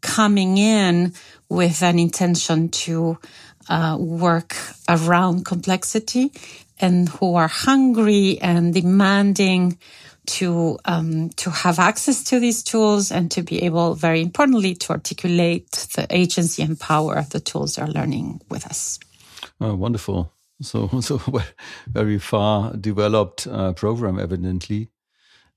coming 0.01 0.57
in 0.57 1.13
with 1.47 1.83
an 1.83 1.99
intention 1.99 2.69
to 2.69 3.19
uh, 3.71 3.95
work 3.97 4.55
around 4.89 5.45
complexity 5.45 6.31
and 6.79 7.07
who 7.07 7.35
are 7.35 7.47
hungry 7.47 8.37
and 8.41 8.73
demanding 8.73 9.77
to 10.25 10.77
um, 10.85 11.29
to 11.29 11.49
have 11.49 11.79
access 11.79 12.23
to 12.25 12.39
these 12.39 12.63
tools 12.63 13.11
and 13.11 13.31
to 13.31 13.41
be 13.41 13.63
able, 13.63 13.95
very 13.95 14.21
importantly, 14.21 14.75
to 14.75 14.91
articulate 14.91 15.71
the 15.95 16.05
agency 16.09 16.61
and 16.61 16.79
power 16.79 17.15
of 17.15 17.29
the 17.29 17.39
tools 17.39 17.75
they're 17.75 17.87
learning 17.87 18.41
with 18.49 18.65
us. 18.65 18.99
Oh, 19.59 19.75
wonderful! 19.75 20.33
So, 20.61 20.87
so 21.01 21.19
very 21.87 22.19
far 22.19 22.75
developed 22.75 23.47
uh, 23.47 23.73
program, 23.73 24.19
evidently. 24.19 24.89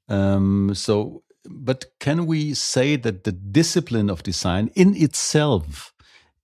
Um, 0.08 0.72
so, 0.74 1.24
but 1.44 1.86
can 1.98 2.26
we 2.26 2.54
say 2.54 2.96
that 2.96 3.24
the 3.24 3.32
discipline 3.32 4.08
of 4.08 4.22
design 4.22 4.70
in 4.74 4.94
itself 4.96 5.92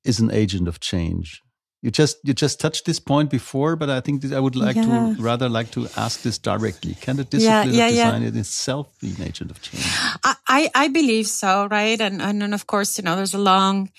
is 0.04 0.18
an 0.18 0.30
agent 0.30 0.66
of 0.68 0.80
change? 0.80 1.42
You 1.82 1.90
just 1.90 2.18
you 2.24 2.34
just 2.34 2.60
touched 2.60 2.84
this 2.84 3.00
point 3.00 3.30
before, 3.30 3.74
but 3.74 3.88
I 3.88 4.00
think 4.00 4.30
I 4.32 4.38
would 4.38 4.54
like 4.54 4.76
yeah. 4.76 5.14
to 5.14 5.22
rather 5.22 5.48
like 5.48 5.70
to 5.70 5.88
ask 5.96 6.22
this 6.22 6.36
directly. 6.36 6.94
Can 6.94 7.16
the 7.16 7.24
discipline 7.24 7.72
yeah, 7.72 7.88
yeah, 7.88 8.08
of 8.08 8.14
design 8.14 8.22
in 8.22 8.36
itself 8.36 8.88
be 9.00 9.14
an 9.16 9.22
agent 9.22 9.50
of 9.50 9.62
change? 9.62 9.86
I, 10.46 10.70
I 10.74 10.88
believe 10.88 11.26
so, 11.26 11.68
right? 11.70 11.98
And 11.98 12.20
and 12.20 12.42
then 12.42 12.52
of 12.52 12.66
course, 12.66 12.98
you 12.98 13.04
know, 13.04 13.16
there's 13.16 13.32
a 13.32 13.38
long 13.38 13.90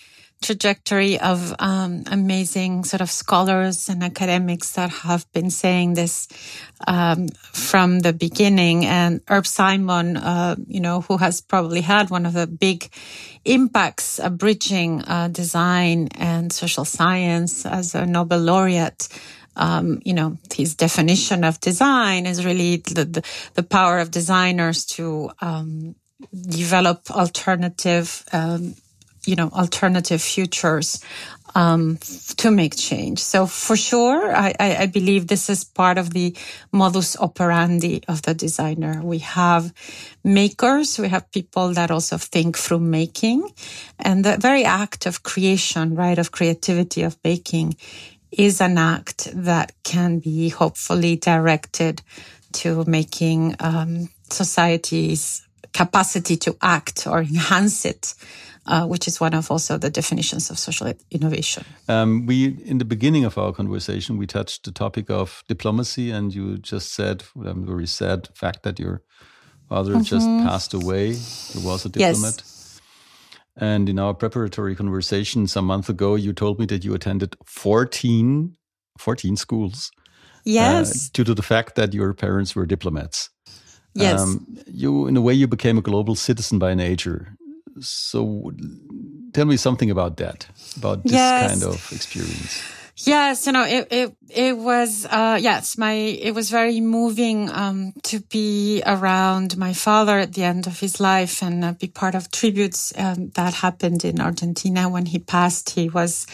trajectory 0.42 1.20
of 1.20 1.54
um, 1.60 2.04
amazing 2.08 2.84
sort 2.84 3.02
of 3.02 3.12
scholars 3.12 3.90
and 3.90 4.04
academics 4.04 4.74
that 4.74 4.90
have 4.90 5.32
been 5.32 5.50
saying 5.50 5.94
this 5.94 6.28
um, 6.88 7.28
from 7.54 8.00
the 8.00 8.12
beginning. 8.12 8.86
And 8.86 9.22
Herb 9.28 9.46
Simon, 9.46 10.18
uh, 10.18 10.56
you 10.68 10.80
know, 10.80 11.02
who 11.02 11.18
has 11.18 11.42
probably 11.42 11.82
had 11.82 12.10
one 12.10 12.26
of 12.26 12.34
the 12.34 12.48
big 12.48 12.90
impacts 13.46 14.20
of 14.20 14.38
bridging 14.38 15.04
uh, 15.04 15.28
design 15.28 16.10
and 16.16 16.52
social 16.52 16.86
science 16.86 17.66
as 17.66 17.96
a 17.96 18.06
Nobel 18.06 18.40
laureate. 18.40 19.08
Um, 19.56 20.00
you 20.06 20.14
know, 20.14 20.38
his 20.54 20.76
definition 20.76 21.44
of 21.44 21.60
design 21.60 22.26
is 22.26 22.46
really 22.46 22.78
the, 22.78 23.06
the, 23.06 23.24
the 23.56 23.64
power 23.64 24.00
of 24.00 24.10
designers 24.10 24.86
to 24.86 25.30
um, 25.42 25.96
develop 26.32 27.12
alternative 27.12 28.24
um, 28.32 28.76
you 29.26 29.36
know, 29.36 29.50
alternative 29.50 30.22
futures 30.22 31.04
um, 31.56 31.98
to 32.38 32.52
make 32.52 32.76
change. 32.76 33.20
So 33.20 33.46
for 33.46 33.76
sure, 33.76 34.34
I, 34.34 34.54
I, 34.60 34.86
believe 34.86 35.28
this 35.28 35.50
is 35.50 35.64
part 35.64 35.98
of 35.98 36.12
the 36.12 36.36
modus 36.72 37.18
operandi 37.20 38.04
of 38.08 38.22
the 38.22 38.34
designer. 38.34 39.02
We 39.04 39.20
have 39.20 39.74
makers, 40.24 40.98
we 40.98 41.10
have 41.10 41.30
people 41.32 41.74
that 41.74 41.92
also 41.92 42.18
think 42.18 42.58
through 42.58 42.80
making, 42.80 43.50
and 44.00 44.24
the 44.24 44.38
very 44.38 44.64
act 44.64 45.06
of 45.06 45.24
creation, 45.24 45.96
right, 45.96 46.18
of 46.18 46.32
creativity 46.32 47.04
of 47.04 47.18
making, 47.24 47.76
is 48.32 48.62
an 48.62 48.78
act 48.78 49.30
that 49.34 49.74
can 49.84 50.20
be 50.20 50.50
hopefully 50.50 51.18
directed 51.18 52.02
to 52.54 52.86
making 52.86 53.56
um, 53.60 54.10
society's 54.30 55.46
capacity 55.74 56.38
to 56.38 56.56
act 56.62 57.08
or 57.08 57.20
enhance 57.20 57.86
it 57.86 58.14
uh, 58.68 58.86
which 58.86 59.08
is 59.08 59.20
one 59.20 59.34
of 59.34 59.50
also 59.50 59.78
the 59.78 59.90
definitions 59.90 60.50
of 60.50 60.60
social 60.60 60.94
innovation. 61.10 61.66
Um, 61.88 62.26
we, 62.26 62.58
in 62.66 62.78
the 62.78 62.86
beginning 62.86 63.26
of 63.26 63.38
our 63.38 63.52
conversation, 63.52 64.18
we 64.18 64.28
touched 64.28 64.64
the 64.64 64.72
topic 64.72 65.10
of 65.10 65.44
diplomacy, 65.48 66.12
and 66.12 66.34
you 66.34 66.58
just 66.58 66.94
said, 66.94 67.24
um, 67.46 67.66
very 67.66 67.88
sad 67.88 68.30
fact 68.36 68.64
that 68.64 68.80
your 68.80 69.02
father 69.68 69.94
mm 69.94 70.02
-hmm. 70.02 70.10
just 70.10 70.28
passed 70.28 70.74
away. 70.74 71.16
He 71.54 71.60
was 71.64 71.86
a 71.86 71.90
diplomat. 71.90 72.36
Yes. 72.38 72.82
And 73.56 73.90
in 73.90 74.00
our 74.00 74.16
preparatory 74.16 74.76
conversation 74.76 75.48
some 75.48 75.68
month 75.68 75.90
ago, 75.90 76.18
you 76.18 76.34
told 76.34 76.60
me 76.60 76.66
that 76.66 76.84
you 76.84 76.94
attended 76.94 77.36
14, 77.46 78.58
14 78.98 79.38
schools. 79.38 79.92
Uh, 80.46 80.54
yes. 80.54 80.92
Uh, 80.92 81.10
due 81.14 81.26
to 81.26 81.34
the 81.34 81.44
fact 81.44 81.76
that 81.76 81.94
your 81.94 82.14
parents 82.14 82.54
were 82.54 82.66
diplomats. 82.68 83.30
Yes. 83.94 84.22
Um, 84.22 84.46
you, 84.66 85.08
in 85.08 85.18
a 85.18 85.22
way, 85.22 85.34
you 85.34 85.48
became 85.48 85.78
a 85.78 85.82
global 85.82 86.16
citizen 86.16 86.60
by 86.60 86.74
nature 86.76 87.38
so 87.80 88.52
tell 89.34 89.46
me 89.46 89.58
something 89.58 89.90
about 89.90 90.18
that, 90.18 90.48
about 90.78 91.04
this 91.04 91.14
yes. 91.14 91.52
kind 91.52 91.64
of 91.64 91.92
experience. 91.92 92.62
Yes, 92.98 93.48
you 93.48 93.54
know, 93.54 93.64
it, 93.64 93.88
it, 93.90 94.16
it 94.30 94.58
was, 94.58 95.06
uh, 95.06 95.40
yes, 95.42 95.78
my, 95.78 95.94
it 95.94 96.36
was 96.36 96.50
very 96.50 96.82
moving, 96.82 97.50
um, 97.50 97.94
to 98.04 98.20
be 98.20 98.84
around 98.86 99.58
my 99.58 99.74
father 99.74 100.20
at 100.20 100.34
the 100.34 100.44
end 100.44 100.68
of 100.68 100.80
his 100.80 101.00
life 101.00 101.42
and 101.42 101.64
uh, 101.64 101.72
be 101.72 101.88
part 101.88 102.16
of 102.16 102.30
tributes, 102.32 102.94
um, 102.98 103.30
that 103.36 103.54
happened 103.54 104.04
in 104.04 104.20
Argentina 104.20 104.90
when 104.90 105.06
he 105.06 105.20
passed. 105.20 105.70
He 105.72 105.90
was, 105.90 106.28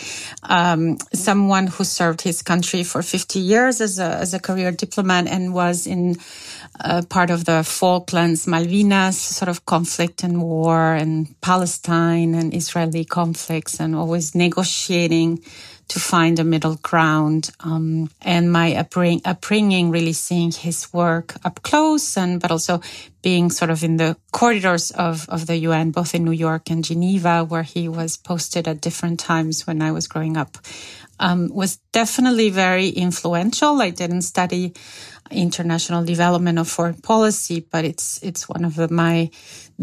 um, 0.43 0.97
someone 1.13 1.67
who 1.67 1.83
served 1.83 2.21
his 2.21 2.41
country 2.41 2.83
for 2.83 3.01
50 3.03 3.39
years 3.39 3.79
as 3.79 3.99
a, 3.99 4.15
as 4.15 4.33
a 4.33 4.39
career 4.39 4.71
diplomat 4.71 5.27
and 5.27 5.53
was 5.53 5.85
in, 5.85 6.17
uh, 6.79 7.03
part 7.07 7.29
of 7.29 7.45
the 7.45 7.63
Falklands, 7.63 8.45
Malvinas 8.45 9.13
sort 9.13 9.49
of 9.49 9.65
conflict 9.65 10.23
and 10.23 10.41
war 10.41 10.93
and 10.93 11.39
Palestine 11.41 12.33
and 12.33 12.53
Israeli 12.53 13.05
conflicts 13.05 13.79
and 13.79 13.95
always 13.95 14.35
negotiating 14.35 15.43
to 15.89 15.99
find 15.99 16.39
a 16.39 16.43
middle 16.43 16.75
ground. 16.81 17.49
Um, 17.59 18.09
and 18.21 18.51
my 18.51 18.71
upbring- 18.71 19.21
upbringing, 19.25 19.89
really 19.89 20.13
seeing 20.13 20.51
his 20.51 20.91
work 20.93 21.35
up 21.45 21.61
close 21.63 22.17
and, 22.17 22.41
but 22.41 22.51
also 22.51 22.81
being 23.21 23.49
sort 23.49 23.71
of 23.71 23.83
in 23.83 23.97
the 23.97 24.15
corridors 24.31 24.91
of, 24.91 25.27
of 25.29 25.47
the 25.47 25.57
UN, 25.57 25.91
both 25.91 26.13
in 26.13 26.23
New 26.23 26.31
York 26.31 26.69
and 26.69 26.83
Geneva, 26.83 27.43
where 27.43 27.63
he 27.63 27.89
was 27.89 28.17
posted 28.17 28.67
at 28.67 28.81
different 28.81 29.19
times 29.19 29.65
when 29.65 29.81
I 29.81 29.91
was 29.91 30.07
growing 30.07 30.37
up, 30.37 30.57
um, 31.19 31.49
was 31.49 31.77
definitely 31.91 32.49
very 32.49 32.89
influential. 32.89 33.81
I 33.81 33.89
didn't 33.89 34.23
study 34.23 34.73
international 35.31 36.05
development 36.05 36.57
or 36.57 36.63
foreign 36.63 37.01
policy, 37.01 37.65
but 37.71 37.83
it's 37.85 38.21
it's 38.23 38.47
one 38.47 38.65
of 38.65 38.91
my 38.91 39.29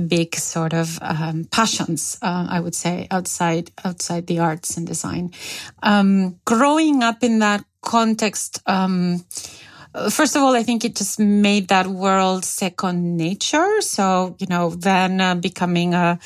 big 0.06 0.34
sort 0.34 0.72
of 0.72 0.98
um, 1.00 1.44
passions. 1.50 2.18
Uh, 2.22 2.46
I 2.48 2.60
would 2.60 2.74
say 2.74 3.06
outside 3.10 3.70
outside 3.84 4.26
the 4.26 4.38
arts 4.38 4.76
and 4.76 4.86
design. 4.86 5.32
Um, 5.82 6.40
growing 6.44 7.02
up 7.02 7.22
in 7.22 7.40
that 7.40 7.64
context. 7.82 8.62
Um, 8.66 9.24
first 10.10 10.36
of 10.36 10.42
all, 10.42 10.54
I 10.54 10.62
think 10.62 10.84
it 10.84 10.96
just 10.96 11.18
made 11.20 11.68
that 11.68 11.86
world 11.86 12.44
second 12.44 13.16
nature. 13.16 13.80
So, 13.80 14.36
you 14.38 14.46
know, 14.48 14.70
then 14.70 15.20
uh, 15.20 15.34
becoming 15.34 15.94
a, 15.94 16.18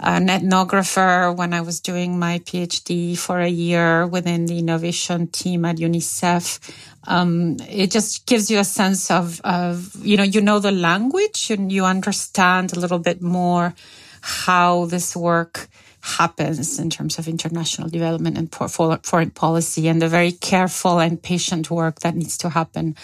an 0.00 0.28
ethnographer 0.28 1.36
when 1.36 1.52
I 1.52 1.60
was 1.60 1.80
doing 1.80 2.18
my 2.18 2.38
PhD 2.40 3.18
for 3.18 3.40
a 3.40 3.48
year 3.48 4.06
within 4.06 4.46
the 4.46 4.58
innovation 4.58 5.26
team 5.26 5.64
at 5.64 5.76
UNICEF. 5.76 6.60
Um, 7.06 7.56
it 7.68 7.90
just 7.90 8.26
gives 8.26 8.50
you 8.50 8.58
a 8.58 8.64
sense 8.64 9.10
of, 9.10 9.40
of, 9.42 9.94
you 10.04 10.16
know, 10.16 10.22
you 10.22 10.40
know 10.40 10.60
the 10.60 10.70
language 10.72 11.50
and 11.50 11.72
you 11.72 11.84
understand 11.84 12.76
a 12.76 12.80
little 12.80 12.98
bit 12.98 13.20
more 13.20 13.74
how 14.20 14.84
this 14.86 15.16
work 15.16 15.68
happens 16.00 16.78
in 16.78 16.90
terms 16.90 17.18
of 17.18 17.26
international 17.26 17.88
development 17.88 18.38
and 18.38 18.54
foreign 18.54 19.30
policy 19.30 19.88
and 19.88 20.00
the 20.00 20.08
very 20.08 20.32
careful 20.32 21.00
and 21.00 21.22
patient 21.22 21.70
work 21.70 22.00
that 22.00 22.14
needs 22.14 22.38
to 22.38 22.50
happen 22.50 22.96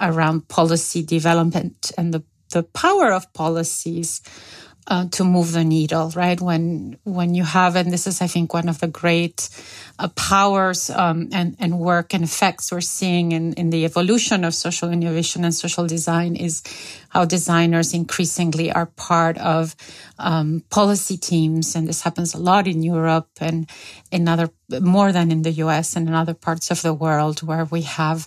around 0.00 0.48
policy 0.48 1.02
development 1.02 1.92
and 1.98 2.14
the, 2.14 2.22
the 2.52 2.62
power 2.62 3.12
of 3.12 3.30
policies 3.34 4.22
uh, 4.88 5.06
to 5.10 5.22
move 5.22 5.52
the 5.52 5.64
needle, 5.64 6.10
right? 6.16 6.40
When 6.40 6.98
when 7.04 7.34
you 7.34 7.44
have, 7.44 7.76
and 7.76 7.92
this 7.92 8.06
is, 8.06 8.22
I 8.22 8.26
think, 8.26 8.54
one 8.54 8.68
of 8.70 8.80
the 8.80 8.88
great 8.88 9.50
uh, 9.98 10.08
powers 10.08 10.88
um, 10.88 11.28
and 11.30 11.56
and 11.60 11.78
work 11.78 12.14
and 12.14 12.24
effects 12.24 12.72
we're 12.72 12.80
seeing 12.80 13.32
in 13.32 13.52
in 13.52 13.68
the 13.68 13.84
evolution 13.84 14.44
of 14.44 14.54
social 14.54 14.90
innovation 14.90 15.44
and 15.44 15.54
social 15.54 15.86
design 15.86 16.36
is 16.36 16.62
how 17.10 17.26
designers 17.26 17.92
increasingly 17.92 18.72
are 18.72 18.86
part 18.86 19.36
of 19.38 19.76
um, 20.18 20.64
policy 20.70 21.18
teams, 21.18 21.76
and 21.76 21.86
this 21.86 22.00
happens 22.00 22.34
a 22.34 22.38
lot 22.38 22.66
in 22.66 22.82
Europe 22.82 23.28
and 23.40 23.70
in 24.10 24.26
other 24.26 24.48
more 24.80 25.12
than 25.12 25.30
in 25.30 25.42
the 25.42 25.52
U.S. 25.64 25.96
and 25.96 26.08
in 26.08 26.14
other 26.14 26.34
parts 26.34 26.70
of 26.70 26.80
the 26.80 26.94
world 26.94 27.42
where 27.42 27.66
we 27.66 27.82
have, 27.82 28.26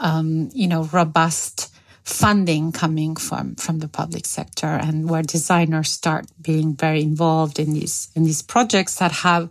um, 0.00 0.50
you 0.52 0.66
know, 0.66 0.84
robust 0.92 1.69
funding 2.04 2.72
coming 2.72 3.14
from 3.16 3.54
from 3.56 3.78
the 3.78 3.88
public 3.88 4.26
sector 4.26 4.66
and 4.66 5.08
where 5.08 5.22
designers 5.22 5.90
start 5.90 6.26
being 6.40 6.74
very 6.74 7.02
involved 7.02 7.58
in 7.58 7.74
these 7.74 8.08
in 8.14 8.24
these 8.24 8.42
projects 8.42 8.96
that 8.96 9.12
have 9.12 9.48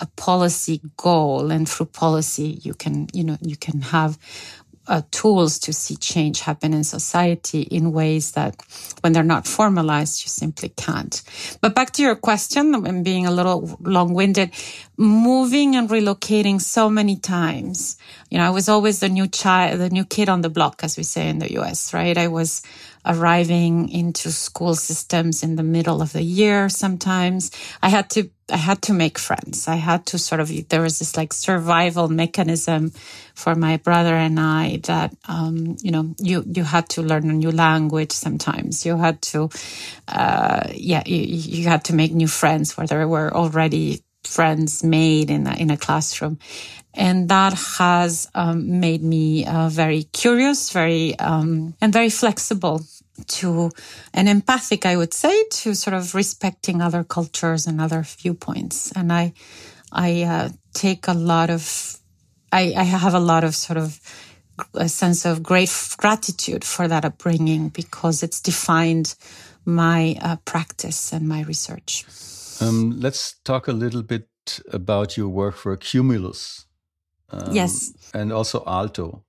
a 0.00 0.06
policy 0.16 0.80
goal. 0.96 1.50
And 1.50 1.68
through 1.68 1.86
policy 1.86 2.60
you 2.62 2.74
can 2.74 3.08
you 3.12 3.24
know 3.24 3.36
you 3.40 3.56
can 3.56 3.80
have 3.80 4.18
uh, 4.88 5.02
tools 5.10 5.58
to 5.60 5.72
see 5.72 5.96
change 5.96 6.40
happen 6.40 6.72
in 6.72 6.82
society 6.82 7.62
in 7.62 7.92
ways 7.92 8.32
that 8.32 8.56
when 9.02 9.12
they're 9.12 9.22
not 9.22 9.46
formalized, 9.46 10.24
you 10.24 10.28
simply 10.28 10.70
can't. 10.70 11.22
But 11.60 11.74
back 11.74 11.92
to 11.92 12.02
your 12.02 12.16
question, 12.16 12.74
and 12.74 13.04
being 13.04 13.26
a 13.26 13.30
little 13.30 13.76
long 13.80 14.14
winded, 14.14 14.50
moving 14.96 15.76
and 15.76 15.88
relocating 15.88 16.60
so 16.60 16.88
many 16.90 17.16
times. 17.16 17.96
You 18.30 18.38
know, 18.38 18.46
I 18.46 18.50
was 18.50 18.68
always 18.68 19.00
the 19.00 19.08
new 19.08 19.28
child, 19.28 19.80
the 19.80 19.90
new 19.90 20.04
kid 20.04 20.28
on 20.28 20.40
the 20.40 20.50
block, 20.50 20.80
as 20.82 20.96
we 20.96 21.02
say 21.02 21.28
in 21.28 21.38
the 21.38 21.52
US, 21.58 21.92
right? 21.94 22.16
I 22.16 22.28
was 22.28 22.62
arriving 23.04 23.88
into 23.88 24.30
school 24.32 24.74
systems 24.74 25.42
in 25.42 25.56
the 25.56 25.62
middle 25.62 26.02
of 26.02 26.12
the 26.12 26.22
year 26.22 26.68
sometimes. 26.68 27.50
I 27.82 27.88
had 27.88 28.10
to 28.10 28.30
I 28.50 28.56
had 28.56 28.80
to 28.82 28.94
make 28.94 29.18
friends. 29.18 29.68
I 29.68 29.76
had 29.76 30.06
to 30.06 30.18
sort 30.18 30.40
of, 30.40 30.50
there 30.68 30.80
was 30.80 30.98
this 30.98 31.16
like 31.16 31.34
survival 31.34 32.08
mechanism 32.08 32.92
for 33.34 33.54
my 33.54 33.76
brother 33.76 34.14
and 34.14 34.40
I 34.40 34.78
that, 34.84 35.14
um, 35.28 35.76
you 35.82 35.90
know, 35.90 36.14
you, 36.18 36.44
you 36.46 36.64
had 36.64 36.88
to 36.90 37.02
learn 37.02 37.28
a 37.28 37.34
new 37.34 37.50
language 37.50 38.12
sometimes. 38.12 38.86
You 38.86 38.96
had 38.96 39.20
to, 39.22 39.50
uh, 40.08 40.68
yeah, 40.74 41.02
you, 41.04 41.18
you 41.18 41.68
had 41.68 41.84
to 41.84 41.94
make 41.94 42.12
new 42.12 42.28
friends 42.28 42.76
where 42.76 42.86
there 42.86 43.06
were 43.06 43.34
already 43.34 44.02
friends 44.28 44.84
made 44.84 45.30
in 45.30 45.46
a, 45.46 45.54
in 45.54 45.70
a 45.70 45.76
classroom. 45.76 46.38
And 46.94 47.28
that 47.28 47.52
has 47.78 48.28
um, 48.34 48.80
made 48.80 49.02
me 49.02 49.46
uh, 49.46 49.68
very 49.68 50.04
curious, 50.04 50.70
very, 50.72 51.18
um, 51.18 51.74
and 51.80 51.92
very 51.92 52.10
flexible 52.10 52.82
to 53.26 53.70
and 54.14 54.28
empathic, 54.28 54.86
I 54.86 54.96
would 54.96 55.12
say, 55.12 55.44
to 55.62 55.74
sort 55.74 55.94
of 55.94 56.14
respecting 56.14 56.80
other 56.80 57.04
cultures 57.04 57.66
and 57.66 57.80
other 57.80 58.02
viewpoints. 58.02 58.92
And 58.92 59.12
I, 59.12 59.32
I 59.92 60.22
uh, 60.22 60.48
take 60.72 61.08
a 61.08 61.14
lot 61.14 61.50
of 61.50 61.98
I, 62.52 62.74
I 62.76 62.84
have 62.84 63.14
a 63.14 63.20
lot 63.20 63.44
of 63.44 63.54
sort 63.54 63.76
of 63.76 64.00
a 64.74 64.88
sense 64.88 65.24
of 65.24 65.42
great 65.42 65.70
gratitude 65.98 66.64
for 66.64 66.88
that 66.88 67.04
upbringing 67.04 67.68
because 67.68 68.22
it's 68.22 68.40
defined 68.40 69.14
my 69.64 70.16
uh, 70.20 70.36
practice 70.44 71.12
and 71.12 71.28
my 71.28 71.42
research. 71.42 72.04
Um, 72.60 73.00
let's 73.00 73.38
talk 73.44 73.68
a 73.68 73.72
little 73.72 74.02
bit 74.02 74.28
about 74.72 75.16
your 75.16 75.28
work 75.28 75.56
for 75.56 75.76
Cumulus. 75.76 76.66
Um, 77.30 77.52
yes. 77.52 77.92
And 78.14 78.32
also 78.32 78.64
Aalto, 78.64 79.22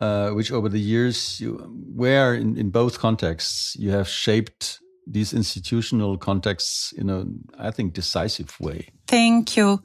uh, 0.00 0.30
which 0.30 0.50
over 0.50 0.68
the 0.68 0.80
years, 0.80 1.40
you, 1.40 1.56
where 1.94 2.34
in, 2.34 2.56
in 2.56 2.70
both 2.70 2.98
contexts, 2.98 3.76
you 3.76 3.90
have 3.90 4.08
shaped 4.08 4.80
these 5.06 5.32
institutional 5.32 6.18
contexts 6.18 6.92
in 6.92 7.10
a, 7.10 7.24
I 7.58 7.70
think, 7.70 7.94
decisive 7.94 8.58
way. 8.60 8.88
Thank 9.08 9.56
you. 9.56 9.82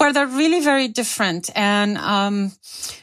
Well, 0.00 0.14
they're 0.14 0.26
really 0.26 0.60
very 0.60 0.88
different. 0.88 1.50
And, 1.54 1.98
um, 1.98 2.52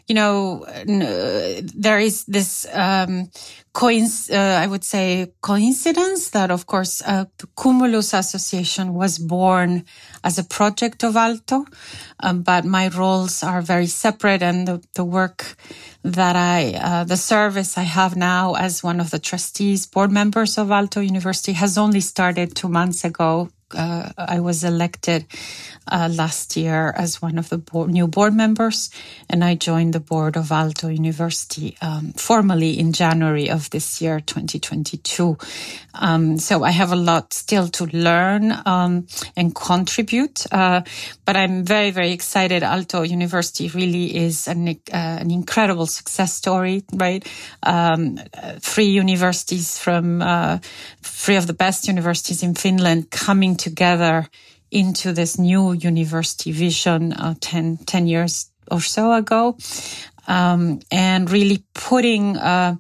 you 0.08 0.16
know, 0.16 0.66
there 0.66 2.00
is 2.00 2.26
this, 2.26 2.66
um, 2.74 3.30
coinc- 3.76 4.32
uh, 4.34 4.64
I 4.64 4.66
would 4.66 4.84
say 4.84 5.32
coincidence 5.42 6.32
that, 6.32 6.50
of 6.50 6.66
course, 6.66 7.04
uh, 7.06 7.26
the 7.38 7.48
Cumulus 7.56 8.16
Association 8.16 8.96
was 8.96 9.20
born 9.20 9.86
as 10.24 10.40
a 10.40 10.44
project 10.44 11.04
of 11.04 11.14
Aalto. 11.14 11.68
um, 12.22 12.42
but 12.42 12.66
my 12.66 12.88
roles 12.88 13.44
are 13.44 13.62
very 13.62 13.86
separate 13.88 14.42
and 14.42 14.68
the, 14.68 14.82
the 14.96 15.06
work 15.06 15.56
that 16.04 16.36
I, 16.36 16.74
uh, 16.82 17.04
the 17.04 17.16
service 17.16 17.78
I 17.78 17.84
have 17.84 18.16
now 18.16 18.56
as 18.56 18.84
one 18.84 19.00
of 19.00 19.12
the 19.12 19.20
trustees, 19.20 19.86
board 19.86 20.12
members 20.12 20.58
of 20.58 20.70
Aalto 20.70 21.06
University 21.06 21.54
has 21.54 21.78
only 21.78 22.02
started 22.02 22.56
two 22.56 22.70
months 22.70 23.06
ago 23.06 23.50
uh, 23.76 24.10
I 24.18 24.40
was 24.40 24.64
elected 24.64 25.26
uh, 25.92 26.10
last 26.12 26.56
year 26.56 26.94
as 26.96 27.22
one 27.22 27.38
of 27.38 27.50
the 27.50 27.58
board, 27.58 27.90
new 27.90 28.08
board 28.08 28.34
members, 28.34 28.90
and 29.30 29.44
I 29.44 29.56
joined 29.56 29.94
the 29.94 30.00
board 30.00 30.38
of 30.38 30.50
Aalto 30.50 30.94
University 30.94 31.78
um, 31.82 32.14
formally 32.14 32.80
in 32.80 32.94
January 32.94 33.50
of 33.50 33.70
this 33.70 34.02
year, 34.02 34.20
2022. 34.20 35.38
Um, 35.94 36.38
so 36.38 36.64
I 36.64 36.72
have 36.72 36.92
a 36.92 36.96
lot 36.96 37.34
still 37.34 37.68
to 37.70 37.86
learn 37.86 38.54
um, 38.66 39.08
and 39.36 39.54
contribute, 39.54 40.46
uh, 40.52 40.82
but 41.26 41.36
I'm 41.36 41.64
very, 41.64 41.92
very 41.92 42.12
excited. 42.12 42.64
Aalto 42.64 43.08
University 43.08 43.68
really 43.70 44.16
is 44.16 44.48
an, 44.48 44.68
uh, 44.68 44.74
an 44.94 45.32
incredible 45.32 45.86
success 45.86 46.34
story, 46.34 46.84
right? 46.94 47.28
Um, 47.64 48.20
three 48.60 48.90
universities 48.90 49.78
from 49.78 50.22
uh, 50.22 50.60
three 51.02 51.36
of 51.36 51.48
the 51.48 51.54
best 51.54 51.88
universities 51.88 52.44
in 52.44 52.56
Finland 52.56 53.10
coming 53.12 53.56
together 53.60 54.28
into 54.72 55.14
this 55.14 55.38
new 55.38 55.74
university 55.74 56.52
vision 56.52 57.14
uh, 57.14 57.36
10, 57.40 57.78
10 57.86 58.08
years 58.08 58.52
or 58.72 58.82
so 58.82 59.14
ago. 59.14 59.58
Um, 60.28 60.82
and 60.92 61.28
really 61.32 61.64
putting 61.74 62.38
uh, 62.38 62.76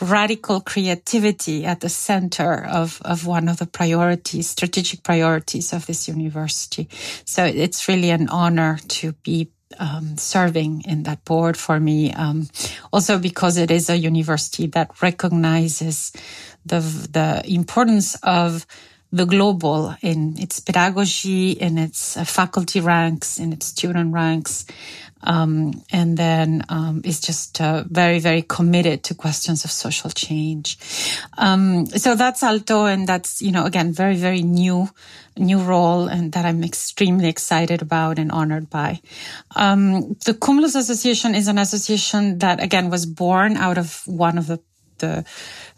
radical 0.00 0.62
creativity 0.62 1.66
at 1.66 1.80
the 1.80 1.90
center 1.90 2.64
of, 2.64 3.02
of 3.04 3.26
one 3.26 3.50
of 3.50 3.58
the 3.58 3.66
priorities, 3.66 4.48
strategic 4.48 5.02
priorities 5.02 5.74
of 5.74 5.84
this 5.84 6.08
university. 6.08 6.88
So 7.26 7.44
it's 7.44 7.88
really 7.88 8.08
an 8.08 8.30
honor 8.30 8.78
to 8.88 9.12
be 9.22 9.50
um, 9.78 10.16
serving 10.16 10.84
in 10.86 11.02
that 11.02 11.24
board 11.24 11.58
for 11.58 11.78
me. 11.78 12.12
Um, 12.12 12.48
also 12.92 13.18
because 13.18 13.58
it 13.58 13.70
is 13.70 13.90
a 13.90 13.98
university 13.98 14.66
that 14.68 15.02
recognizes 15.02 16.12
the 16.64 16.80
the 16.80 17.42
importance 17.46 18.14
of 18.22 18.66
the 19.14 19.26
global 19.26 19.94
in 20.02 20.34
its 20.40 20.58
pedagogy, 20.58 21.52
in 21.52 21.78
its 21.78 22.16
uh, 22.16 22.24
faculty 22.24 22.80
ranks, 22.80 23.38
in 23.38 23.52
its 23.52 23.66
student 23.66 24.12
ranks. 24.12 24.66
Um, 25.26 25.82
and 25.90 26.18
then 26.18 26.64
um, 26.68 27.00
is 27.02 27.18
just 27.18 27.58
uh, 27.58 27.84
very, 27.88 28.18
very 28.18 28.42
committed 28.42 29.04
to 29.04 29.14
questions 29.14 29.64
of 29.64 29.70
social 29.70 30.10
change. 30.10 30.76
Um, 31.38 31.86
so 31.86 32.14
that's 32.14 32.42
Aalto, 32.42 32.92
and 32.92 33.06
that's 33.08 33.40
you 33.40 33.50
know 33.50 33.64
again 33.64 33.90
very, 33.94 34.16
very 34.16 34.42
new, 34.42 34.90
new 35.38 35.62
role, 35.62 36.08
and 36.08 36.32
that 36.32 36.44
I'm 36.44 36.62
extremely 36.62 37.28
excited 37.28 37.80
about 37.80 38.18
and 38.18 38.30
honored 38.30 38.68
by. 38.68 39.00
Um, 39.56 40.12
the 40.26 40.34
Cumulus 40.34 40.74
Association 40.74 41.34
is 41.34 41.48
an 41.48 41.56
association 41.56 42.40
that 42.40 42.62
again 42.62 42.90
was 42.90 43.06
born 43.06 43.56
out 43.56 43.78
of 43.78 44.02
one 44.04 44.36
of 44.36 44.46
the 44.46 44.60
the 44.98 45.24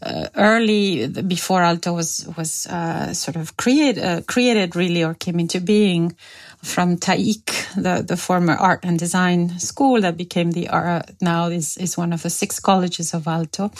uh, 0.02 0.28
early 0.36 1.08
before 1.08 1.60
Aalto 1.60 1.94
was 1.94 2.28
was 2.36 2.66
uh, 2.66 3.12
sort 3.14 3.36
of 3.36 3.56
created 3.56 4.04
uh, 4.04 4.20
created 4.22 4.76
really 4.76 5.02
or 5.02 5.14
came 5.14 5.40
into 5.40 5.60
being 5.60 6.16
from 6.62 6.96
TaiK, 6.96 7.74
the 7.74 8.02
the 8.02 8.16
former 8.16 8.54
art 8.54 8.80
and 8.84 8.98
design 8.98 9.58
school 9.58 10.00
that 10.00 10.16
became 10.16 10.52
the 10.52 10.68
uh, 10.68 11.02
now 11.20 11.46
is 11.46 11.76
is 11.76 11.96
one 11.96 12.12
of 12.12 12.22
the 12.22 12.30
six 12.30 12.60
colleges 12.60 13.14
of 13.14 13.24
Aalto, 13.24 13.70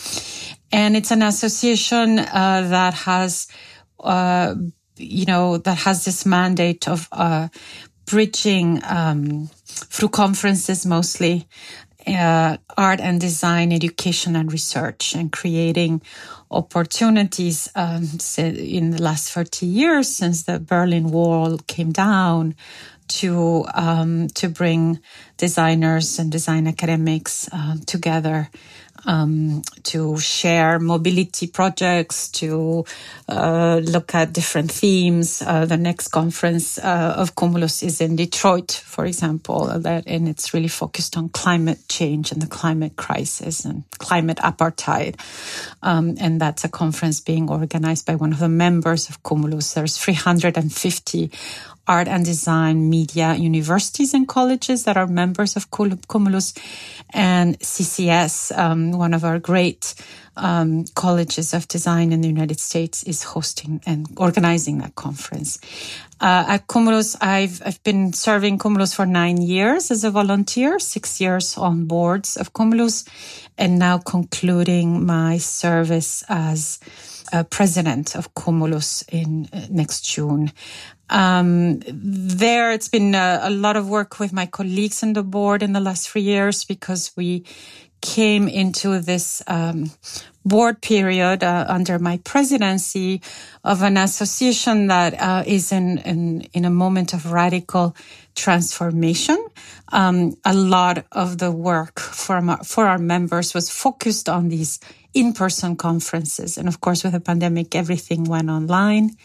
and 0.73 0.97
it's 0.97 1.11
an 1.11 1.23
association 1.23 2.19
uh, 2.19 2.67
that 2.69 2.95
has 2.95 3.49
uh, 4.01 4.55
you 4.97 5.27
know 5.27 5.59
that 5.59 5.79
has 5.79 6.05
this 6.05 6.25
mandate 6.25 6.89
of 6.89 7.09
bridging 8.07 8.81
um, 8.85 9.51
through 9.67 10.09
conferences 10.09 10.87
mostly 10.87 11.47
uh, 12.07 12.57
art 12.77 13.01
and 13.01 13.21
design 13.21 13.73
education 13.73 14.37
and 14.37 14.53
research 14.53 15.15
and 15.15 15.33
creating 15.33 16.03
opportunities 16.51 17.69
um, 17.75 18.05
in 18.39 18.91
the 18.91 19.03
last 19.03 19.31
30 19.33 19.67
years 19.67 20.09
since 20.09 20.45
the 20.45 20.61
Berlin 20.61 21.11
Wall 21.11 21.59
came 21.67 21.93
down 21.93 22.55
to 23.09 23.65
um, 23.75 24.29
to 24.35 24.49
bring 24.49 25.01
designers 25.37 26.19
and 26.19 26.31
design 26.33 26.67
academics 26.67 27.49
uh, 27.53 27.77
together 27.87 28.51
um, 29.07 29.63
to 29.85 30.19
share 30.19 30.79
mobility 30.79 31.47
projects, 31.47 32.29
to 32.33 32.85
uh, 33.29 33.81
look 33.83 34.15
at 34.15 34.33
different 34.33 34.71
themes. 34.71 35.43
Uh, 35.43 35.65
the 35.65 35.77
next 35.77 36.09
conference 36.09 36.79
uh, 36.79 37.15
of 37.17 37.35
Cumulus 37.37 37.83
is 37.83 38.01
in 38.01 38.17
Detroit, 38.17 38.73
for 38.73 39.07
example, 39.07 39.67
that, 39.79 40.07
and 40.07 40.29
it's 40.29 40.53
really 40.53 40.69
focused 40.69 41.17
on 41.17 41.29
climate 41.31 41.79
change 41.89 42.33
and 42.33 42.43
the 42.43 42.47
climate 42.47 42.97
crisis 42.97 43.65
and 43.65 43.85
climate 43.99 44.39
apartheid. 44.39 45.17
Um, 45.83 46.17
and 46.21 46.41
that's 46.41 46.65
a 46.65 46.69
conference 46.69 47.21
being 47.21 47.49
organized 47.49 48.07
by 48.07 48.17
one 48.17 48.33
of 48.33 48.41
the 48.41 48.49
members 48.49 49.09
of 49.09 49.23
Cumulus. 49.23 49.75
There's 49.75 49.97
350 49.97 51.31
art 51.87 52.09
and 52.09 52.25
design 52.25 52.91
media 52.91 53.35
universities 53.35 54.15
and 54.15 54.27
colleges 54.27 54.85
that 54.85 54.97
are 54.97 55.07
members 55.07 55.57
of 55.57 55.71
Cumulus 55.71 56.55
and 57.11 57.59
CCS, 57.61 58.57
um, 58.57 58.93
one 58.93 59.15
of 59.15 59.25
our 59.25 59.39
great 59.39 59.95
um, 60.37 60.85
colleges 60.95 61.55
of 61.55 61.67
design 61.69 62.13
in 62.13 62.21
the 62.21 62.29
United 62.29 62.61
States 62.61 63.03
is 63.05 63.23
hosting 63.23 63.81
and 63.87 64.07
organizing 64.17 64.79
that 64.79 64.95
conference. 64.95 65.59
Uh, 66.21 66.45
at 66.49 66.67
Cumulus, 66.67 67.17
I've, 67.21 67.63
I've 67.65 67.83
been 67.83 68.13
serving 68.13 68.59
Cumulus 68.59 68.95
for 68.95 69.07
nine 69.07 69.41
years 69.41 69.91
as 69.91 70.05
a 70.05 70.11
volunteer, 70.11 70.79
six 70.79 71.21
years 71.21 71.57
on 71.57 71.87
boards 71.87 72.37
of 72.37 72.53
Cumulus, 72.53 73.05
and 73.59 73.79
now 73.79 73.99
concluding 73.99 75.05
my 75.05 75.39
service 75.39 76.25
as 76.29 76.79
uh, 77.33 77.43
president 77.45 78.15
of 78.15 78.35
Cumulus 78.35 79.03
in 79.11 79.49
uh, 79.53 79.67
next 79.71 80.03
June. 80.03 80.53
Um, 81.09 81.81
there, 81.87 82.73
it's 82.73 82.89
been 82.89 83.15
a, 83.15 83.41
a, 83.43 83.51
lot 83.51 83.77
of 83.77 83.89
work 83.89 84.19
with 84.19 84.33
my 84.33 84.47
colleagues 84.47 85.03
on 85.03 85.13
the 85.13 85.23
board 85.23 85.63
in 85.63 85.73
the 85.73 85.81
last 85.81 86.09
three 86.09 86.23
years 86.23 86.65
because 86.65 87.13
we 87.17 87.45
came 88.01 88.49
into 88.49 88.99
this 89.01 89.43
um, 89.47 89.91
board 90.45 90.81
period 90.81 91.43
uh, 91.43 91.67
under 91.69 91.99
my 91.99 92.19
presidency 92.19 93.21
of 93.65 93.83
an 93.83 93.97
association 93.97 94.87
that 94.87 95.15
uh, 95.21 95.43
is 95.47 95.73
in, 95.73 95.99
in, 95.99 96.43
in 96.53 96.65
a 96.65 96.71
moment 96.71 97.13
of 97.13 97.33
radical 97.33 97.97
transformation. 98.37 99.45
Um, 99.93 100.35
a 100.45 100.55
lot 100.55 101.05
of 101.13 101.39
the 101.39 101.51
work 101.51 101.99
for 101.99 102.41
for 102.65 102.87
our 102.87 102.99
members 102.99 103.55
was 103.55 103.71
focused 103.71 104.29
on 104.29 104.49
these 104.49 104.79
in-person 105.15 105.77
conferences, 105.77 106.59
and 106.59 106.69
of 106.69 106.81
course, 106.81 107.03
with 107.03 107.13
the 107.13 107.21
pandemic, 107.21 107.75
everything 107.75 108.25
went 108.25 108.51
online. 108.51 109.17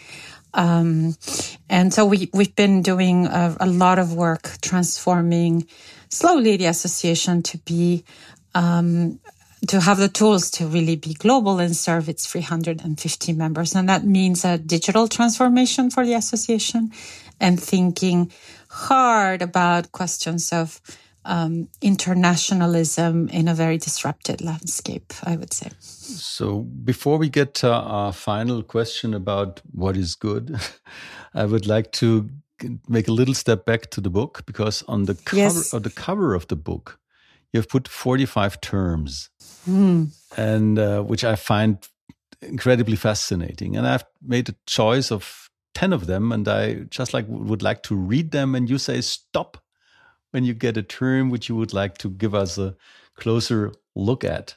Um, 0.54 1.16
and 1.70 1.94
so 1.94 2.06
we, 2.06 2.30
we've 2.34 2.56
been 2.56 2.82
doing 2.82 3.26
a, 3.28 3.56
a, 3.62 3.68
lot 3.68 4.00
of 4.00 4.14
work 4.14 4.50
transforming 4.62 5.68
slowly 6.10 6.58
the 6.58 6.66
association 6.66 7.42
to 7.44 7.58
be, 7.60 8.04
um, 8.54 9.20
to 9.68 9.80
have 9.80 9.98
the 9.98 10.10
tools 10.10 10.52
to 10.52 10.68
really 10.68 10.98
be 10.98 11.14
global 11.14 11.60
and 11.60 11.76
serve 11.76 12.10
its 12.10 12.28
350 12.28 13.34
members. 13.34 13.76
And 13.76 13.88
that 13.88 14.04
means 14.04 14.44
a 14.44 14.58
digital 14.58 15.08
transformation 15.08 15.90
for 15.90 16.06
the 16.06 16.16
association 16.16 16.92
and 17.40 17.62
thinking 17.62 18.32
hard 18.70 19.42
about 19.42 19.92
questions 19.92 20.52
of 20.52 20.82
um, 21.26 21.68
internationalism 21.82 23.30
in 23.30 23.48
a 23.48 23.54
very 23.54 23.78
disrupted 23.78 24.42
landscape, 24.42 25.14
I 25.24 25.36
would 25.36 25.54
say. 25.54 25.70
So, 25.80 26.62
before 26.62 27.18
we 27.18 27.30
get 27.30 27.54
to 27.56 27.72
our 27.72 28.14
final 28.14 28.64
question 28.64 29.14
about 29.14 29.62
what 29.72 29.98
is 29.98 30.16
good, 30.16 30.60
I 31.34 31.46
would 31.46 31.68
like 31.68 31.92
to 31.94 32.30
make 32.88 33.08
a 33.08 33.12
little 33.12 33.34
step 33.34 33.66
back 33.66 33.90
to 33.92 34.02
the 34.02 34.10
book 34.10 34.44
because 34.46 34.84
on 34.88 35.06
the 35.06 35.16
cover 35.16 35.42
yes. 35.42 35.74
of 35.74 35.84
the 35.84 35.90
cover 35.90 36.34
of 36.34 36.48
the 36.48 36.56
book, 36.56 37.00
you 37.54 37.60
have 37.60 37.70
put 37.70 37.88
45 37.88 38.62
terms, 38.62 39.30
mm. 39.70 40.10
and 40.38 40.80
uh, 40.80 41.02
which 41.02 41.24
I 41.24 41.36
find 41.36 41.78
incredibly 42.42 42.96
fascinating. 42.96 43.76
And 43.76 43.88
I've 43.88 44.06
made 44.22 44.50
a 44.50 44.56
choice 44.66 45.12
of 45.12 45.50
10 45.76 45.94
of 45.94 46.08
them, 46.08 46.32
and 46.32 46.48
I 46.48 46.74
just 46.90 47.14
like 47.14 47.26
would 47.28 47.62
like 47.62 47.84
to 47.84 47.96
read 47.96 48.32
them. 48.32 48.56
And 48.56 48.70
you 48.70 48.78
say 48.78 49.02
stop 49.02 49.61
when 50.32 50.44
you 50.44 50.54
get 50.54 50.78
a 50.78 50.84
term 50.84 51.30
which 51.30 51.50
you 51.50 51.56
would 51.56 51.74
like 51.74 51.98
to 52.00 52.10
give 52.10 52.34
us 52.34 52.58
a 52.58 52.76
closer 53.16 53.72
look 53.96 54.24
at. 54.24 54.56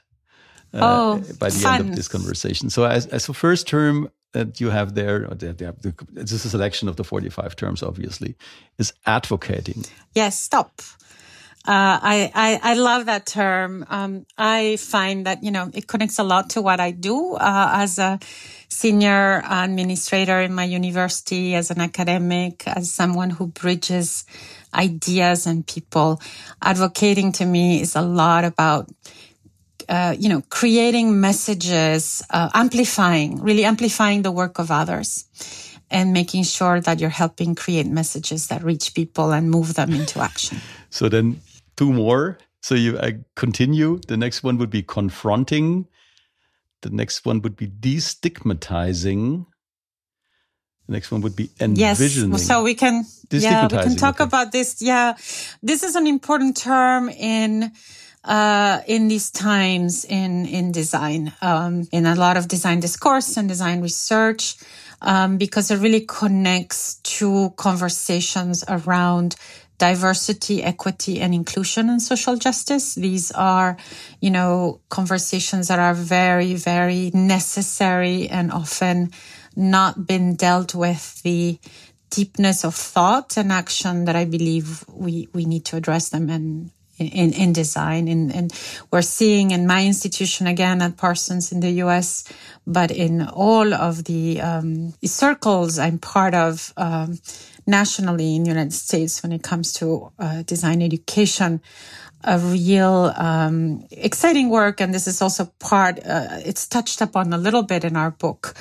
Uh, 0.72 0.80
oh, 0.82 1.34
by 1.38 1.50
the 1.50 1.58
fun. 1.58 1.80
end 1.80 1.90
of 1.90 1.96
this 1.96 2.08
conversation. 2.08 2.68
So, 2.68 2.84
as, 2.84 3.06
as 3.06 3.26
the 3.26 3.34
first 3.34 3.68
term 3.68 4.10
that 4.32 4.60
you 4.60 4.70
have 4.70 4.96
there, 4.96 5.22
or 5.24 5.28
have 5.28 5.38
the, 5.38 5.94
it's 6.16 6.32
a 6.32 6.38
selection 6.38 6.88
of 6.88 6.96
the 6.96 7.04
45 7.04 7.54
terms, 7.54 7.82
obviously, 7.82 8.34
is 8.78 8.92
advocating. 9.06 9.84
Yes, 10.14 10.38
stop. 10.38 10.82
Uh, 11.66 11.96
I, 12.02 12.30
I, 12.34 12.72
I 12.72 12.74
love 12.74 13.06
that 13.06 13.24
term. 13.24 13.86
Um, 13.88 14.26
I 14.36 14.76
find 14.76 15.24
that 15.24 15.42
you 15.42 15.50
know 15.50 15.70
it 15.72 15.86
connects 15.86 16.18
a 16.18 16.22
lot 16.22 16.50
to 16.50 16.62
what 16.62 16.78
I 16.78 16.90
do 16.90 17.34
uh, 17.34 17.70
as 17.72 17.98
a 17.98 18.18
senior 18.68 19.42
administrator 19.48 20.42
in 20.42 20.52
my 20.52 20.64
university, 20.64 21.54
as 21.54 21.70
an 21.70 21.80
academic, 21.80 22.66
as 22.66 22.92
someone 22.92 23.30
who 23.30 23.46
bridges 23.46 24.26
ideas 24.74 25.46
and 25.46 25.66
people. 25.66 26.20
Advocating 26.60 27.32
to 27.32 27.46
me 27.46 27.80
is 27.80 27.96
a 27.96 28.02
lot 28.02 28.44
about 28.44 28.90
uh, 29.88 30.14
you 30.18 30.28
know, 30.28 30.42
creating 30.50 31.20
messages, 31.20 32.22
uh, 32.30 32.50
amplifying, 32.54 33.40
really 33.42 33.64
amplifying 33.64 34.22
the 34.22 34.30
work 34.30 34.58
of 34.58 34.70
others 34.70 35.26
and 35.90 36.12
making 36.12 36.42
sure 36.42 36.80
that 36.80 37.00
you're 37.00 37.10
helping 37.10 37.54
create 37.54 37.86
messages 37.86 38.48
that 38.48 38.62
reach 38.62 38.94
people 38.94 39.32
and 39.32 39.50
move 39.50 39.74
them 39.74 39.92
into 39.92 40.20
action. 40.20 40.58
So 40.90 41.08
then 41.08 41.40
two 41.76 41.92
more. 41.92 42.38
So 42.60 42.74
you 42.74 42.98
I 42.98 43.18
continue. 43.36 44.00
The 44.06 44.16
next 44.16 44.42
one 44.42 44.58
would 44.58 44.70
be 44.70 44.82
confronting. 44.82 45.86
The 46.82 46.90
next 46.90 47.24
one 47.24 47.40
would 47.42 47.56
be 47.56 47.68
destigmatizing. 47.68 49.46
The 50.86 50.92
next 50.92 51.10
one 51.10 51.22
would 51.22 51.34
be 51.34 51.50
envisioning. 51.60 52.32
Yes, 52.32 52.46
so 52.46 52.62
we 52.62 52.74
can 52.74 53.04
yeah 53.30 53.64
we 53.64 53.68
can 53.68 53.96
talk 53.96 54.16
okay. 54.16 54.24
about 54.24 54.52
this. 54.52 54.82
Yeah, 54.82 55.14
this 55.62 55.82
is 55.82 55.96
an 55.96 56.06
important 56.06 56.56
term 56.56 57.08
in 57.08 57.72
uh, 58.24 58.80
in 58.86 59.08
these 59.08 59.30
times 59.30 60.04
in 60.04 60.46
in 60.46 60.72
design, 60.72 61.32
um, 61.42 61.86
in 61.92 62.06
a 62.06 62.14
lot 62.14 62.36
of 62.36 62.48
design 62.48 62.80
discourse 62.80 63.36
and 63.36 63.48
design 63.48 63.80
research, 63.80 64.56
um, 65.00 65.38
because 65.38 65.70
it 65.70 65.78
really 65.78 66.04
connects 66.06 66.96
to 66.96 67.50
conversations 67.56 68.64
around 68.68 69.36
diversity, 69.78 70.62
equity, 70.62 71.20
and 71.20 71.34
inclusion 71.34 71.88
and 71.88 72.00
social 72.00 72.36
justice. 72.36 72.94
These 72.94 73.32
are, 73.32 73.76
you 74.20 74.30
know, 74.30 74.80
conversations 74.88 75.68
that 75.68 75.78
are 75.78 75.94
very, 75.94 76.54
very 76.54 77.10
necessary 77.12 78.28
and 78.28 78.52
often 78.52 79.10
not 79.56 80.06
been 80.06 80.36
dealt 80.36 80.74
with 80.74 81.22
the 81.22 81.58
deepness 82.10 82.64
of 82.64 82.74
thought 82.74 83.36
and 83.36 83.50
action 83.50 84.04
that 84.04 84.14
I 84.16 84.24
believe 84.24 84.84
we, 84.88 85.28
we 85.32 85.44
need 85.44 85.64
to 85.66 85.76
address 85.76 86.10
them 86.10 86.30
and 86.30 86.70
in, 86.98 87.32
in 87.32 87.52
design. 87.52 88.08
And, 88.08 88.34
and 88.34 88.52
we're 88.90 89.02
seeing 89.02 89.50
in 89.50 89.66
my 89.66 89.84
institution 89.84 90.46
again 90.46 90.80
at 90.82 90.96
Parsons 90.96 91.52
in 91.52 91.60
the 91.60 91.70
US, 91.82 92.24
but 92.66 92.90
in 92.90 93.26
all 93.26 93.74
of 93.74 94.04
the 94.04 94.40
um, 94.40 94.94
circles 95.04 95.78
I'm 95.78 95.98
part 95.98 96.34
of 96.34 96.72
um, 96.76 97.18
nationally 97.66 98.36
in 98.36 98.44
the 98.44 98.50
United 98.50 98.72
States 98.72 99.22
when 99.22 99.32
it 99.32 99.42
comes 99.42 99.72
to 99.74 100.12
uh, 100.18 100.42
design 100.42 100.82
education. 100.82 101.60
A 102.26 102.38
real 102.38 103.12
um, 103.16 103.86
exciting 103.90 104.48
work, 104.48 104.80
and 104.80 104.94
this 104.94 105.06
is 105.06 105.20
also 105.20 105.52
part. 105.58 105.98
Uh, 105.98 106.40
it's 106.44 106.66
touched 106.66 107.02
upon 107.02 107.32
a 107.34 107.38
little 107.38 107.62
bit 107.62 107.84
in 107.84 107.96
our 107.96 108.12
book. 108.12 108.54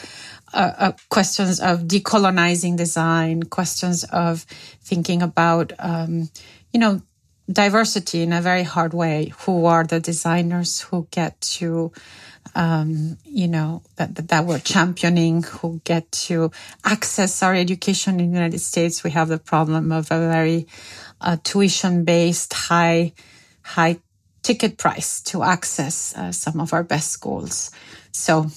Uh, 0.53 0.73
uh, 0.77 0.91
questions 1.09 1.59
of 1.61 1.87
decolonizing 1.87 2.75
design, 2.77 3.41
questions 3.43 4.03
of 4.03 4.45
thinking 4.83 5.21
about, 5.23 5.71
um, 5.79 6.29
you 6.73 6.79
know, 6.79 7.01
diversity 7.51 8.21
in 8.21 8.33
a 8.33 8.41
very 8.41 8.63
hard 8.63 8.93
way. 8.93 9.31
Who 9.45 9.65
are 9.65 9.83
the 9.83 9.99
designers 9.99 10.81
who 10.81 11.07
get 11.09 11.39
to, 11.57 11.91
um, 12.55 13.17
you 13.25 13.47
know, 13.47 13.81
that, 13.95 14.15
that, 14.15 14.27
that 14.29 14.45
we're 14.45 14.59
championing, 14.59 15.43
who 15.43 15.81
get 15.83 16.11
to 16.11 16.51
access 16.83 17.41
our 17.43 17.55
education 17.55 18.19
in 18.19 18.31
the 18.31 18.37
United 18.37 18.59
States? 18.59 19.03
We 19.03 19.11
have 19.11 19.29
the 19.29 19.39
problem 19.39 19.91
of 19.91 20.11
a 20.11 20.19
very 20.19 20.67
uh, 21.21 21.37
tuition 21.43 22.03
based 22.03 22.53
high, 22.53 23.13
high 23.61 23.99
ticket 24.43 24.77
price 24.77 25.21
to 25.21 25.43
access 25.43 26.15
uh, 26.15 26.31
some 26.31 26.59
of 26.59 26.73
our 26.73 26.83
best 26.83 27.11
schools. 27.11 27.71
So, 28.11 28.47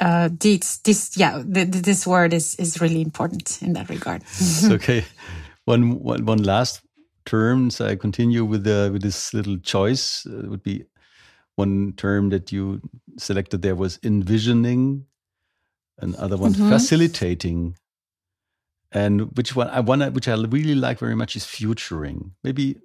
uh, 0.00 0.28
this, 0.40 0.78
this, 0.78 1.16
yeah, 1.16 1.40
this 1.44 2.06
word 2.06 2.32
is, 2.32 2.56
is 2.56 2.80
really 2.80 3.00
important 3.00 3.62
in 3.62 3.74
that 3.74 3.88
regard. 3.88 4.22
okay. 4.64 5.04
One, 5.64 6.00
one, 6.00 6.26
one 6.26 6.42
last 6.42 6.82
term. 7.24 7.70
So 7.70 7.86
I 7.86 7.96
continue 7.96 8.44
with 8.44 8.64
the 8.64 8.90
with 8.92 9.02
this 9.02 9.32
little 9.34 9.58
choice. 9.58 10.26
Uh, 10.26 10.48
would 10.48 10.62
be 10.62 10.84
one 11.56 11.94
term 11.96 12.30
that 12.30 12.52
you 12.52 12.80
selected 13.18 13.62
there 13.62 13.74
was 13.74 13.98
envisioning, 14.02 15.06
another 15.98 16.36
one 16.36 16.54
mm-hmm. 16.54 16.70
facilitating, 16.70 17.76
and 18.92 19.36
which 19.36 19.54
one 19.56 19.68
I 19.68 19.80
one 19.80 20.00
which 20.12 20.28
I 20.28 20.34
really 20.34 20.74
like 20.74 20.98
very 20.98 21.16
much 21.16 21.36
is 21.36 21.44
futuring. 21.44 22.32
Maybe 22.42 22.80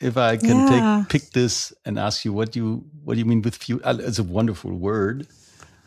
if 0.00 0.16
I 0.16 0.36
can 0.36 0.68
yeah. 0.68 1.04
take 1.08 1.08
pick 1.08 1.30
this 1.30 1.72
and 1.84 1.98
ask 1.98 2.24
you 2.24 2.32
what 2.32 2.56
you 2.56 2.84
what 3.04 3.14
do 3.14 3.20
you 3.20 3.26
mean 3.26 3.42
with 3.42 3.56
future? 3.56 3.86
Uh, 3.86 3.96
it's 4.00 4.18
a 4.18 4.24
wonderful 4.24 4.72
word. 4.72 5.26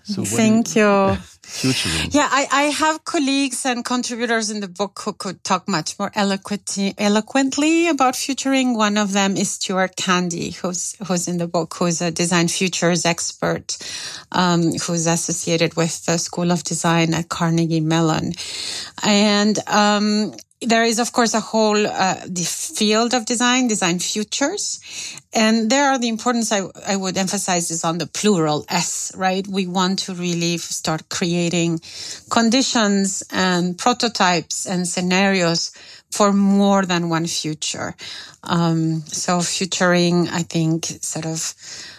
So 0.05 0.23
Thank 0.23 0.75
you. 0.75 0.83
yeah, 2.11 2.29
I, 2.31 2.47
I 2.51 2.63
have 2.65 3.05
colleagues 3.05 3.65
and 3.65 3.83
contributors 3.83 4.51
in 4.51 4.59
the 4.59 4.67
book 4.67 4.99
who 5.03 5.13
could 5.13 5.43
talk 5.43 5.67
much 5.67 5.97
more 5.97 6.11
eloquently, 6.13 6.93
eloquently 6.97 7.87
about 7.87 8.15
futuring. 8.15 8.75
One 8.75 8.97
of 8.97 9.13
them 9.13 9.35
is 9.35 9.51
Stuart 9.51 9.95
Candy, 9.95 10.51
who's 10.51 10.95
who's 11.07 11.27
in 11.27 11.37
the 11.37 11.47
book, 11.47 11.73
who's 11.73 12.01
a 12.01 12.11
design 12.11 12.49
futures 12.49 13.03
expert, 13.03 13.77
um, 14.31 14.73
who's 14.73 15.07
associated 15.07 15.75
with 15.75 16.05
the 16.05 16.17
School 16.17 16.51
of 16.51 16.63
Design 16.63 17.15
at 17.15 17.29
Carnegie 17.29 17.79
Mellon, 17.79 18.33
and 19.03 19.57
um, 19.67 20.33
there 20.61 20.83
is, 20.83 20.99
of 20.99 21.11
course, 21.11 21.33
a 21.33 21.39
whole 21.39 21.85
uh, 21.85 22.15
the 22.25 22.43
field 22.43 23.13
of 23.13 23.25
design, 23.25 23.67
design 23.67 23.99
futures, 23.99 24.79
and 25.33 25.69
there 25.69 25.89
are 25.89 25.99
the 25.99 26.07
importance 26.07 26.51
I, 26.51 26.61
I 26.87 26.95
would 26.95 27.17
emphasize 27.17 27.69
is 27.71 27.83
on 27.83 27.97
the 27.97 28.07
plural 28.07 28.65
S. 28.69 29.11
Right, 29.15 29.45
we 29.47 29.67
want 29.67 29.99
to 29.99 30.13
really 30.13 30.57
start 30.57 31.09
creating 31.09 31.81
conditions 32.29 33.21
and 33.31 33.77
prototypes 33.77 34.65
and 34.65 34.87
scenarios 34.87 35.71
for 36.11 36.31
more 36.31 36.85
than 36.85 37.09
one 37.09 37.27
future. 37.27 37.93
Um, 38.43 39.01
so, 39.01 39.41
futuring, 39.41 40.29
I 40.29 40.43
think, 40.43 40.85
sort 40.85 41.25
of 41.25 41.53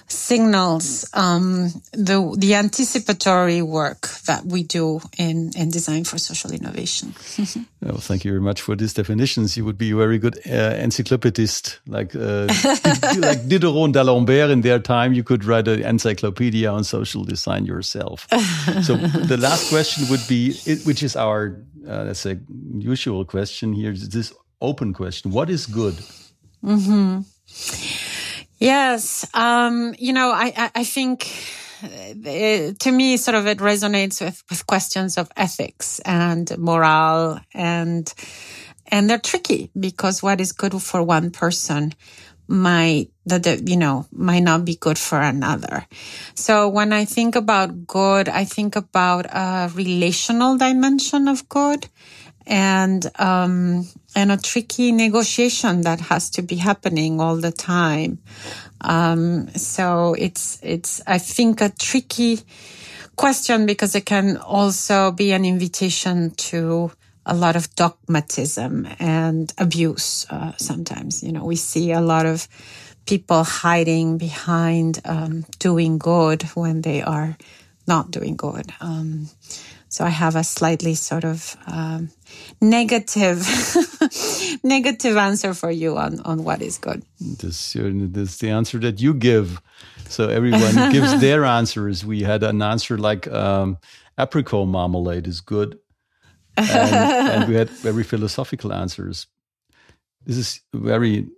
signals 0.09 1.09
um, 1.15 1.71
the 1.93 2.35
the 2.39 2.55
anticipatory 2.55 3.63
work 3.63 4.09
that 4.27 4.45
we 4.45 4.63
do 4.63 5.01
in 5.19 5.51
in 5.57 5.71
design 5.71 6.05
for 6.05 6.19
social 6.19 6.53
innovation. 6.53 7.15
well, 7.83 7.99
thank 7.99 8.25
you 8.25 8.31
very 8.31 8.41
much 8.41 8.61
for 8.61 8.77
these 8.77 8.95
definitions. 8.95 9.57
You 9.57 9.65
would 9.65 9.79
be 9.79 9.91
a 9.91 9.97
very 9.97 10.19
good 10.19 10.39
uh, 10.47 10.75
encyclopedist, 10.79 11.79
like 11.87 12.15
uh, 12.15 12.47
like 13.19 13.49
Diderot 13.49 13.85
and 13.85 13.95
D'Alembert 13.95 14.51
in 14.51 14.61
their 14.61 14.79
time. 14.79 15.13
You 15.13 15.25
could 15.25 15.45
write 15.45 15.69
an 15.69 15.83
encyclopedia 15.83 16.71
on 16.71 16.85
social 16.85 17.25
design 17.25 17.67
yourself. 17.67 18.27
so 18.83 18.97
the 19.27 19.39
last 19.39 19.69
question 19.71 20.09
would 20.09 20.27
be, 20.29 20.55
which 20.85 21.03
is 21.03 21.17
our 21.17 21.59
uh, 21.89 22.05
let's 22.05 22.21
say 22.21 22.39
usual 22.79 23.25
question 23.25 23.73
here, 23.73 23.93
this 23.93 24.33
open 24.61 24.93
question: 24.93 25.31
What 25.31 25.51
is 25.51 25.67
good? 25.67 25.95
Mm-hmm. 26.65 27.23
Yes. 28.59 29.29
Um, 29.35 29.95
you 29.99 30.13
know, 30.13 30.31
I, 30.31 30.71
I 30.75 30.85
think 30.85 31.29
it, 31.83 32.71
uh, 32.71 32.75
to 32.79 32.93
me, 32.93 33.17
sort 33.17 33.35
of 33.35 33.47
it 33.47 33.59
resonates 33.59 34.21
with, 34.21 34.43
with 34.49 34.67
questions 34.67 35.19
of 35.19 35.31
ethics 35.37 36.01
and 36.01 36.51
morale 36.59 37.41
and, 37.53 38.13
and 38.89 39.11
they're 39.11 39.19
tricky 39.19 39.71
because 39.79 40.23
what 40.23 40.41
is 40.41 40.53
good 40.53 40.81
for 40.81 41.03
one 41.03 41.31
person 41.31 41.93
might 42.49 43.11
that 43.25 43.69
you 43.69 43.77
know 43.77 44.07
might 44.13 44.43
not 44.43 44.65
be 44.65 44.77
good 44.77 44.97
for 44.97 45.21
another 45.21 45.85
so 46.37 46.69
when 46.69 46.93
i 46.93 47.05
think 47.05 47.35
about 47.35 47.89
good 47.89 48.29
i 48.29 48.45
think 48.45 48.77
about 48.77 49.27
a 49.27 49.69
relational 49.75 50.57
dimension 50.57 51.27
of 51.27 51.49
good 51.49 51.89
and 52.47 53.11
um, 53.19 53.85
and 54.17 54.33
a 54.33 54.39
tricky 54.39 54.91
negotiation 54.93 55.83
that 55.83 56.01
has 56.01 56.31
to 56.31 56.43
be 56.43 56.57
happening 56.57 57.21
all 57.21 57.37
the 57.37 57.53
time. 57.53 58.19
Um, 58.81 59.49
so 59.51 60.15
it's 60.19 60.59
it's 60.63 61.03
I 61.07 61.19
think 61.19 61.61
a 61.61 61.69
tricky 61.69 62.41
question 63.15 63.67
because 63.67 63.95
it 63.95 64.07
can 64.07 64.39
also 64.39 65.13
be 65.13 65.33
an 65.33 65.45
invitation 65.45 66.31
to 66.51 66.91
a 67.27 67.35
lot 67.35 67.57
of 67.57 67.75
dogmatism 67.75 68.89
and 68.99 69.53
abuse. 69.59 70.27
Uh, 70.31 70.53
sometimes, 70.57 71.23
you 71.23 71.33
know, 71.33 71.45
we 71.45 71.57
see 71.57 71.93
a 71.93 72.01
lot 72.01 72.25
of 72.25 72.49
people 73.05 73.45
hiding 73.45 74.17
behind 74.19 75.01
um, 75.05 75.45
doing 75.59 75.99
good 75.99 76.43
when 76.55 76.83
they 76.83 77.03
are 77.03 77.37
not 77.87 78.11
doing 78.11 78.37
good. 78.37 78.73
Um, 78.81 79.29
so 79.89 80.05
I 80.05 80.11
have 80.11 80.37
a 80.37 80.45
slightly 80.45 80.95
sort 80.95 81.25
of 81.25 81.57
um, 81.67 82.11
negative, 82.61 83.47
negative 84.63 85.17
answer 85.17 85.55
for 85.55 85.71
you 85.71 85.97
on 85.97 86.21
on 86.21 86.45
what 86.45 86.63
is 86.63 86.79
good. 86.79 87.03
This, 87.21 87.73
this 87.73 88.31
is 88.31 88.39
the 88.39 88.51
answer 88.51 88.79
that 88.79 89.01
you 89.01 89.15
give. 89.15 89.61
So 90.09 90.29
everyone 90.29 90.75
gives 90.93 91.21
their 91.21 91.45
answers. 91.45 92.05
We 92.05 92.23
had 92.23 92.43
an 92.43 92.63
answer 92.63 92.99
like 92.99 93.27
um, 93.29 93.79
apricot 94.19 94.69
marmalade 94.69 95.27
is 95.27 95.41
good, 95.41 95.79
and, 96.57 96.69
and 97.33 97.49
we 97.49 97.55
had 97.55 97.71
very 97.71 98.05
philosophical 98.05 98.73
answers. 98.73 99.27
This 100.25 100.37
is 100.37 100.61
very 100.73 101.29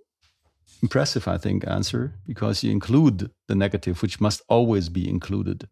impressive, 0.82 1.28
I 1.28 1.38
think, 1.38 1.66
answer 1.66 2.14
because 2.26 2.62
you 2.62 2.70
include 2.70 3.30
the 3.48 3.54
negative, 3.54 4.02
which 4.02 4.20
must 4.20 4.42
always 4.48 4.88
be 4.88 5.08
included 5.08 5.68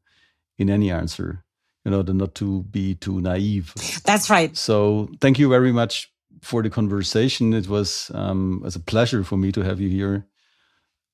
in 0.59 0.68
any 0.70 0.91
answer 0.91 1.45
in 1.87 1.95
order 1.95 2.12
not 2.12 2.34
to 2.34 2.64
be 2.64 2.97
too 2.97 3.20
naive. 3.20 3.72
That's 4.05 4.28
right. 4.28 4.55
So 4.57 5.09
thank 5.20 5.39
you 5.39 5.49
very 5.49 5.72
much 5.72 6.11
for 6.43 6.62
the 6.62 6.68
conversation. 6.68 7.55
It 7.55 7.68
was 7.68 8.11
um, 8.12 8.61
was 8.62 8.74
a 8.74 8.80
pleasure 8.80 9.22
for 9.22 9.39
me 9.39 9.53
to 9.53 9.62
have 9.62 9.80
you 9.80 9.89
here 9.89 10.26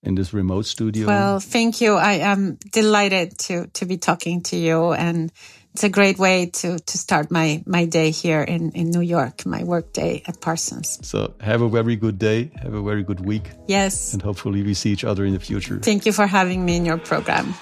in 0.03 0.15
this 0.15 0.33
remote 0.33 0.65
studio. 0.65 1.07
Well, 1.07 1.41
thank 1.41 1.81
you. 1.83 1.95
I 1.97 2.15
am 2.15 2.59
delighted 2.73 3.39
to 3.47 3.67
to 3.75 3.85
be 3.85 3.99
talking 3.99 4.43
to 4.45 4.57
you 4.57 4.93
and 4.93 5.31
it's 5.75 5.85
a 5.85 5.89
great 5.89 6.19
way 6.19 6.47
to 6.47 6.79
to 6.79 6.99
start 6.99 7.31
my 7.31 7.63
my 7.67 7.85
day 7.85 8.11
here 8.11 8.43
in 8.43 8.73
in 8.73 8.91
New 8.91 9.03
York, 9.03 9.45
my 9.45 9.65
work 9.65 9.93
day 9.93 10.23
at 10.27 10.41
Parsons. 10.41 10.99
So 11.03 11.35
have 11.41 11.61
a 11.61 11.69
very 11.69 11.97
good 11.97 12.19
day, 12.19 12.51
have 12.63 12.75
a 12.75 12.83
very 12.83 13.03
good 13.03 13.21
week. 13.21 13.51
Yes. 13.69 14.15
And 14.15 14.23
hopefully 14.23 14.63
we 14.63 14.75
see 14.75 14.91
each 14.91 15.05
other 15.05 15.25
in 15.25 15.33
the 15.33 15.41
future. 15.41 15.79
Thank 15.79 16.07
you 16.07 16.13
for 16.13 16.27
having 16.27 16.65
me 16.65 16.77
in 16.77 16.87
your 16.87 16.99
program. 16.99 17.55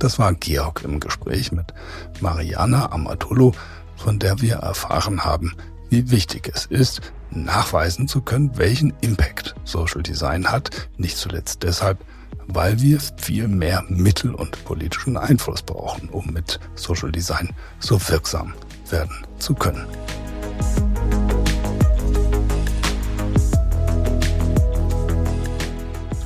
Das 0.00 0.18
war 0.18 0.32
Georg 0.32 0.82
im 0.82 0.98
Gespräch 0.98 1.52
mit 1.52 1.74
Mariana 2.20 2.90
Amatolo, 2.90 3.52
von 3.96 4.18
der 4.18 4.40
wir 4.40 4.54
erfahren 4.56 5.24
haben, 5.26 5.54
wie 5.90 6.10
wichtig 6.10 6.50
es 6.54 6.64
ist, 6.64 7.12
nachweisen 7.30 8.08
zu 8.08 8.22
können, 8.22 8.56
welchen 8.56 8.94
Impact 9.02 9.54
Social 9.64 10.02
Design 10.02 10.50
hat, 10.50 10.88
nicht 10.96 11.18
zuletzt 11.18 11.62
deshalb, 11.64 11.98
weil 12.46 12.80
wir 12.80 12.98
viel 13.18 13.46
mehr 13.46 13.84
Mittel 13.88 14.34
und 14.34 14.64
politischen 14.64 15.18
Einfluss 15.18 15.60
brauchen, 15.60 16.08
um 16.08 16.32
mit 16.32 16.58
Social 16.76 17.12
Design 17.12 17.50
so 17.78 18.00
wirksam 18.08 18.54
werden 18.88 19.26
zu 19.38 19.54
können. 19.54 19.86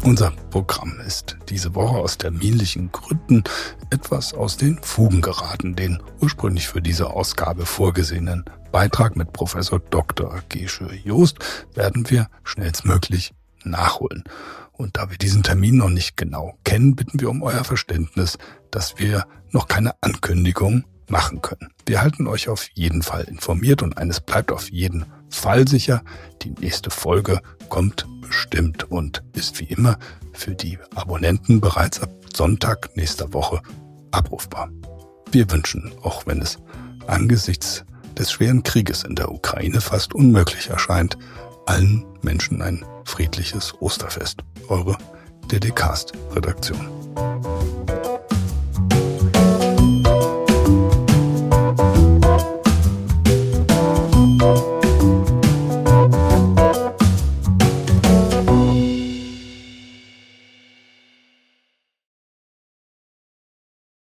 Unser 0.05 0.33
Programm 0.51 1.01
ist 1.01 1.39
diese 1.49 1.75
Woche 1.75 1.97
aus 1.97 2.19
terminlichen 2.19 2.93
Gründen 2.93 3.43
etwas 3.89 4.35
aus 4.35 4.59
den 4.59 4.79
Fugen 4.83 5.23
geraten. 5.23 5.77
Den 5.77 5.99
ursprünglich 6.21 6.69
für 6.69 6.83
diese 6.83 7.09
Ausgabe 7.09 7.65
vorgesehenen 7.65 8.45
Beitrag 8.71 9.17
mit 9.17 9.33
Professor 9.33 9.81
Dr. 9.81 10.43
Gesche 10.51 10.91
Joost 10.93 11.39
werden 11.75 12.11
wir 12.11 12.29
schnellstmöglich 12.43 13.33
nachholen. 13.65 14.25
Und 14.73 14.99
da 14.99 15.11
wir 15.11 15.17
diesen 15.17 15.43
Termin 15.43 15.79
noch 15.79 15.89
nicht 15.89 16.19
genau 16.19 16.59
kennen, 16.65 16.97
bitten 16.97 17.19
wir 17.19 17.31
um 17.31 17.43
euer 17.43 17.65
Verständnis, 17.65 18.37
dass 18.71 18.99
wir 18.99 19.27
noch 19.53 19.69
keine 19.69 19.95
Ankündigung 20.03 20.85
machen 21.09 21.41
können. 21.41 21.73
Wir 21.87 22.03
halten 22.03 22.27
euch 22.27 22.51
auf 22.51 22.69
jeden 22.75 23.03
Fall 23.03 23.25
informiert 23.25 23.83
und 23.83 23.97
eines 23.97 24.21
bleibt 24.21 24.53
auf 24.53 24.71
jeden 24.71 25.07
Fall 25.35 25.69
sicher. 25.69 26.03
Die 26.43 26.51
nächste 26.51 26.91
Folge 26.91 27.41
kommt 27.69 28.07
bestimmt 28.21 28.91
und 28.91 29.23
ist 29.35 29.61
wie 29.61 29.65
immer 29.65 29.99
für 30.33 30.55
die 30.55 30.79
Abonnenten 30.95 31.61
bereits 31.61 32.01
ab 32.01 32.11
Sonntag 32.35 32.91
nächster 32.97 33.33
Woche 33.33 33.61
abrufbar. 34.11 34.71
Wir 35.31 35.51
wünschen, 35.51 35.93
auch 36.03 36.27
wenn 36.27 36.41
es 36.41 36.59
angesichts 37.07 37.85
des 38.17 38.33
schweren 38.33 38.63
Krieges 38.63 39.03
in 39.03 39.17
der 39.17 39.31
Ukraine 39.31 39.81
fast 39.81 40.15
unmöglich 40.15 40.69
erscheint, 40.69 41.19
allen 41.67 42.05
Menschen 42.23 42.63
ein 42.63 42.85
friedliches 43.05 43.75
Osterfest. 43.81 44.41
Eure 44.69 44.97
DDcast-Redaktion. 45.51 46.89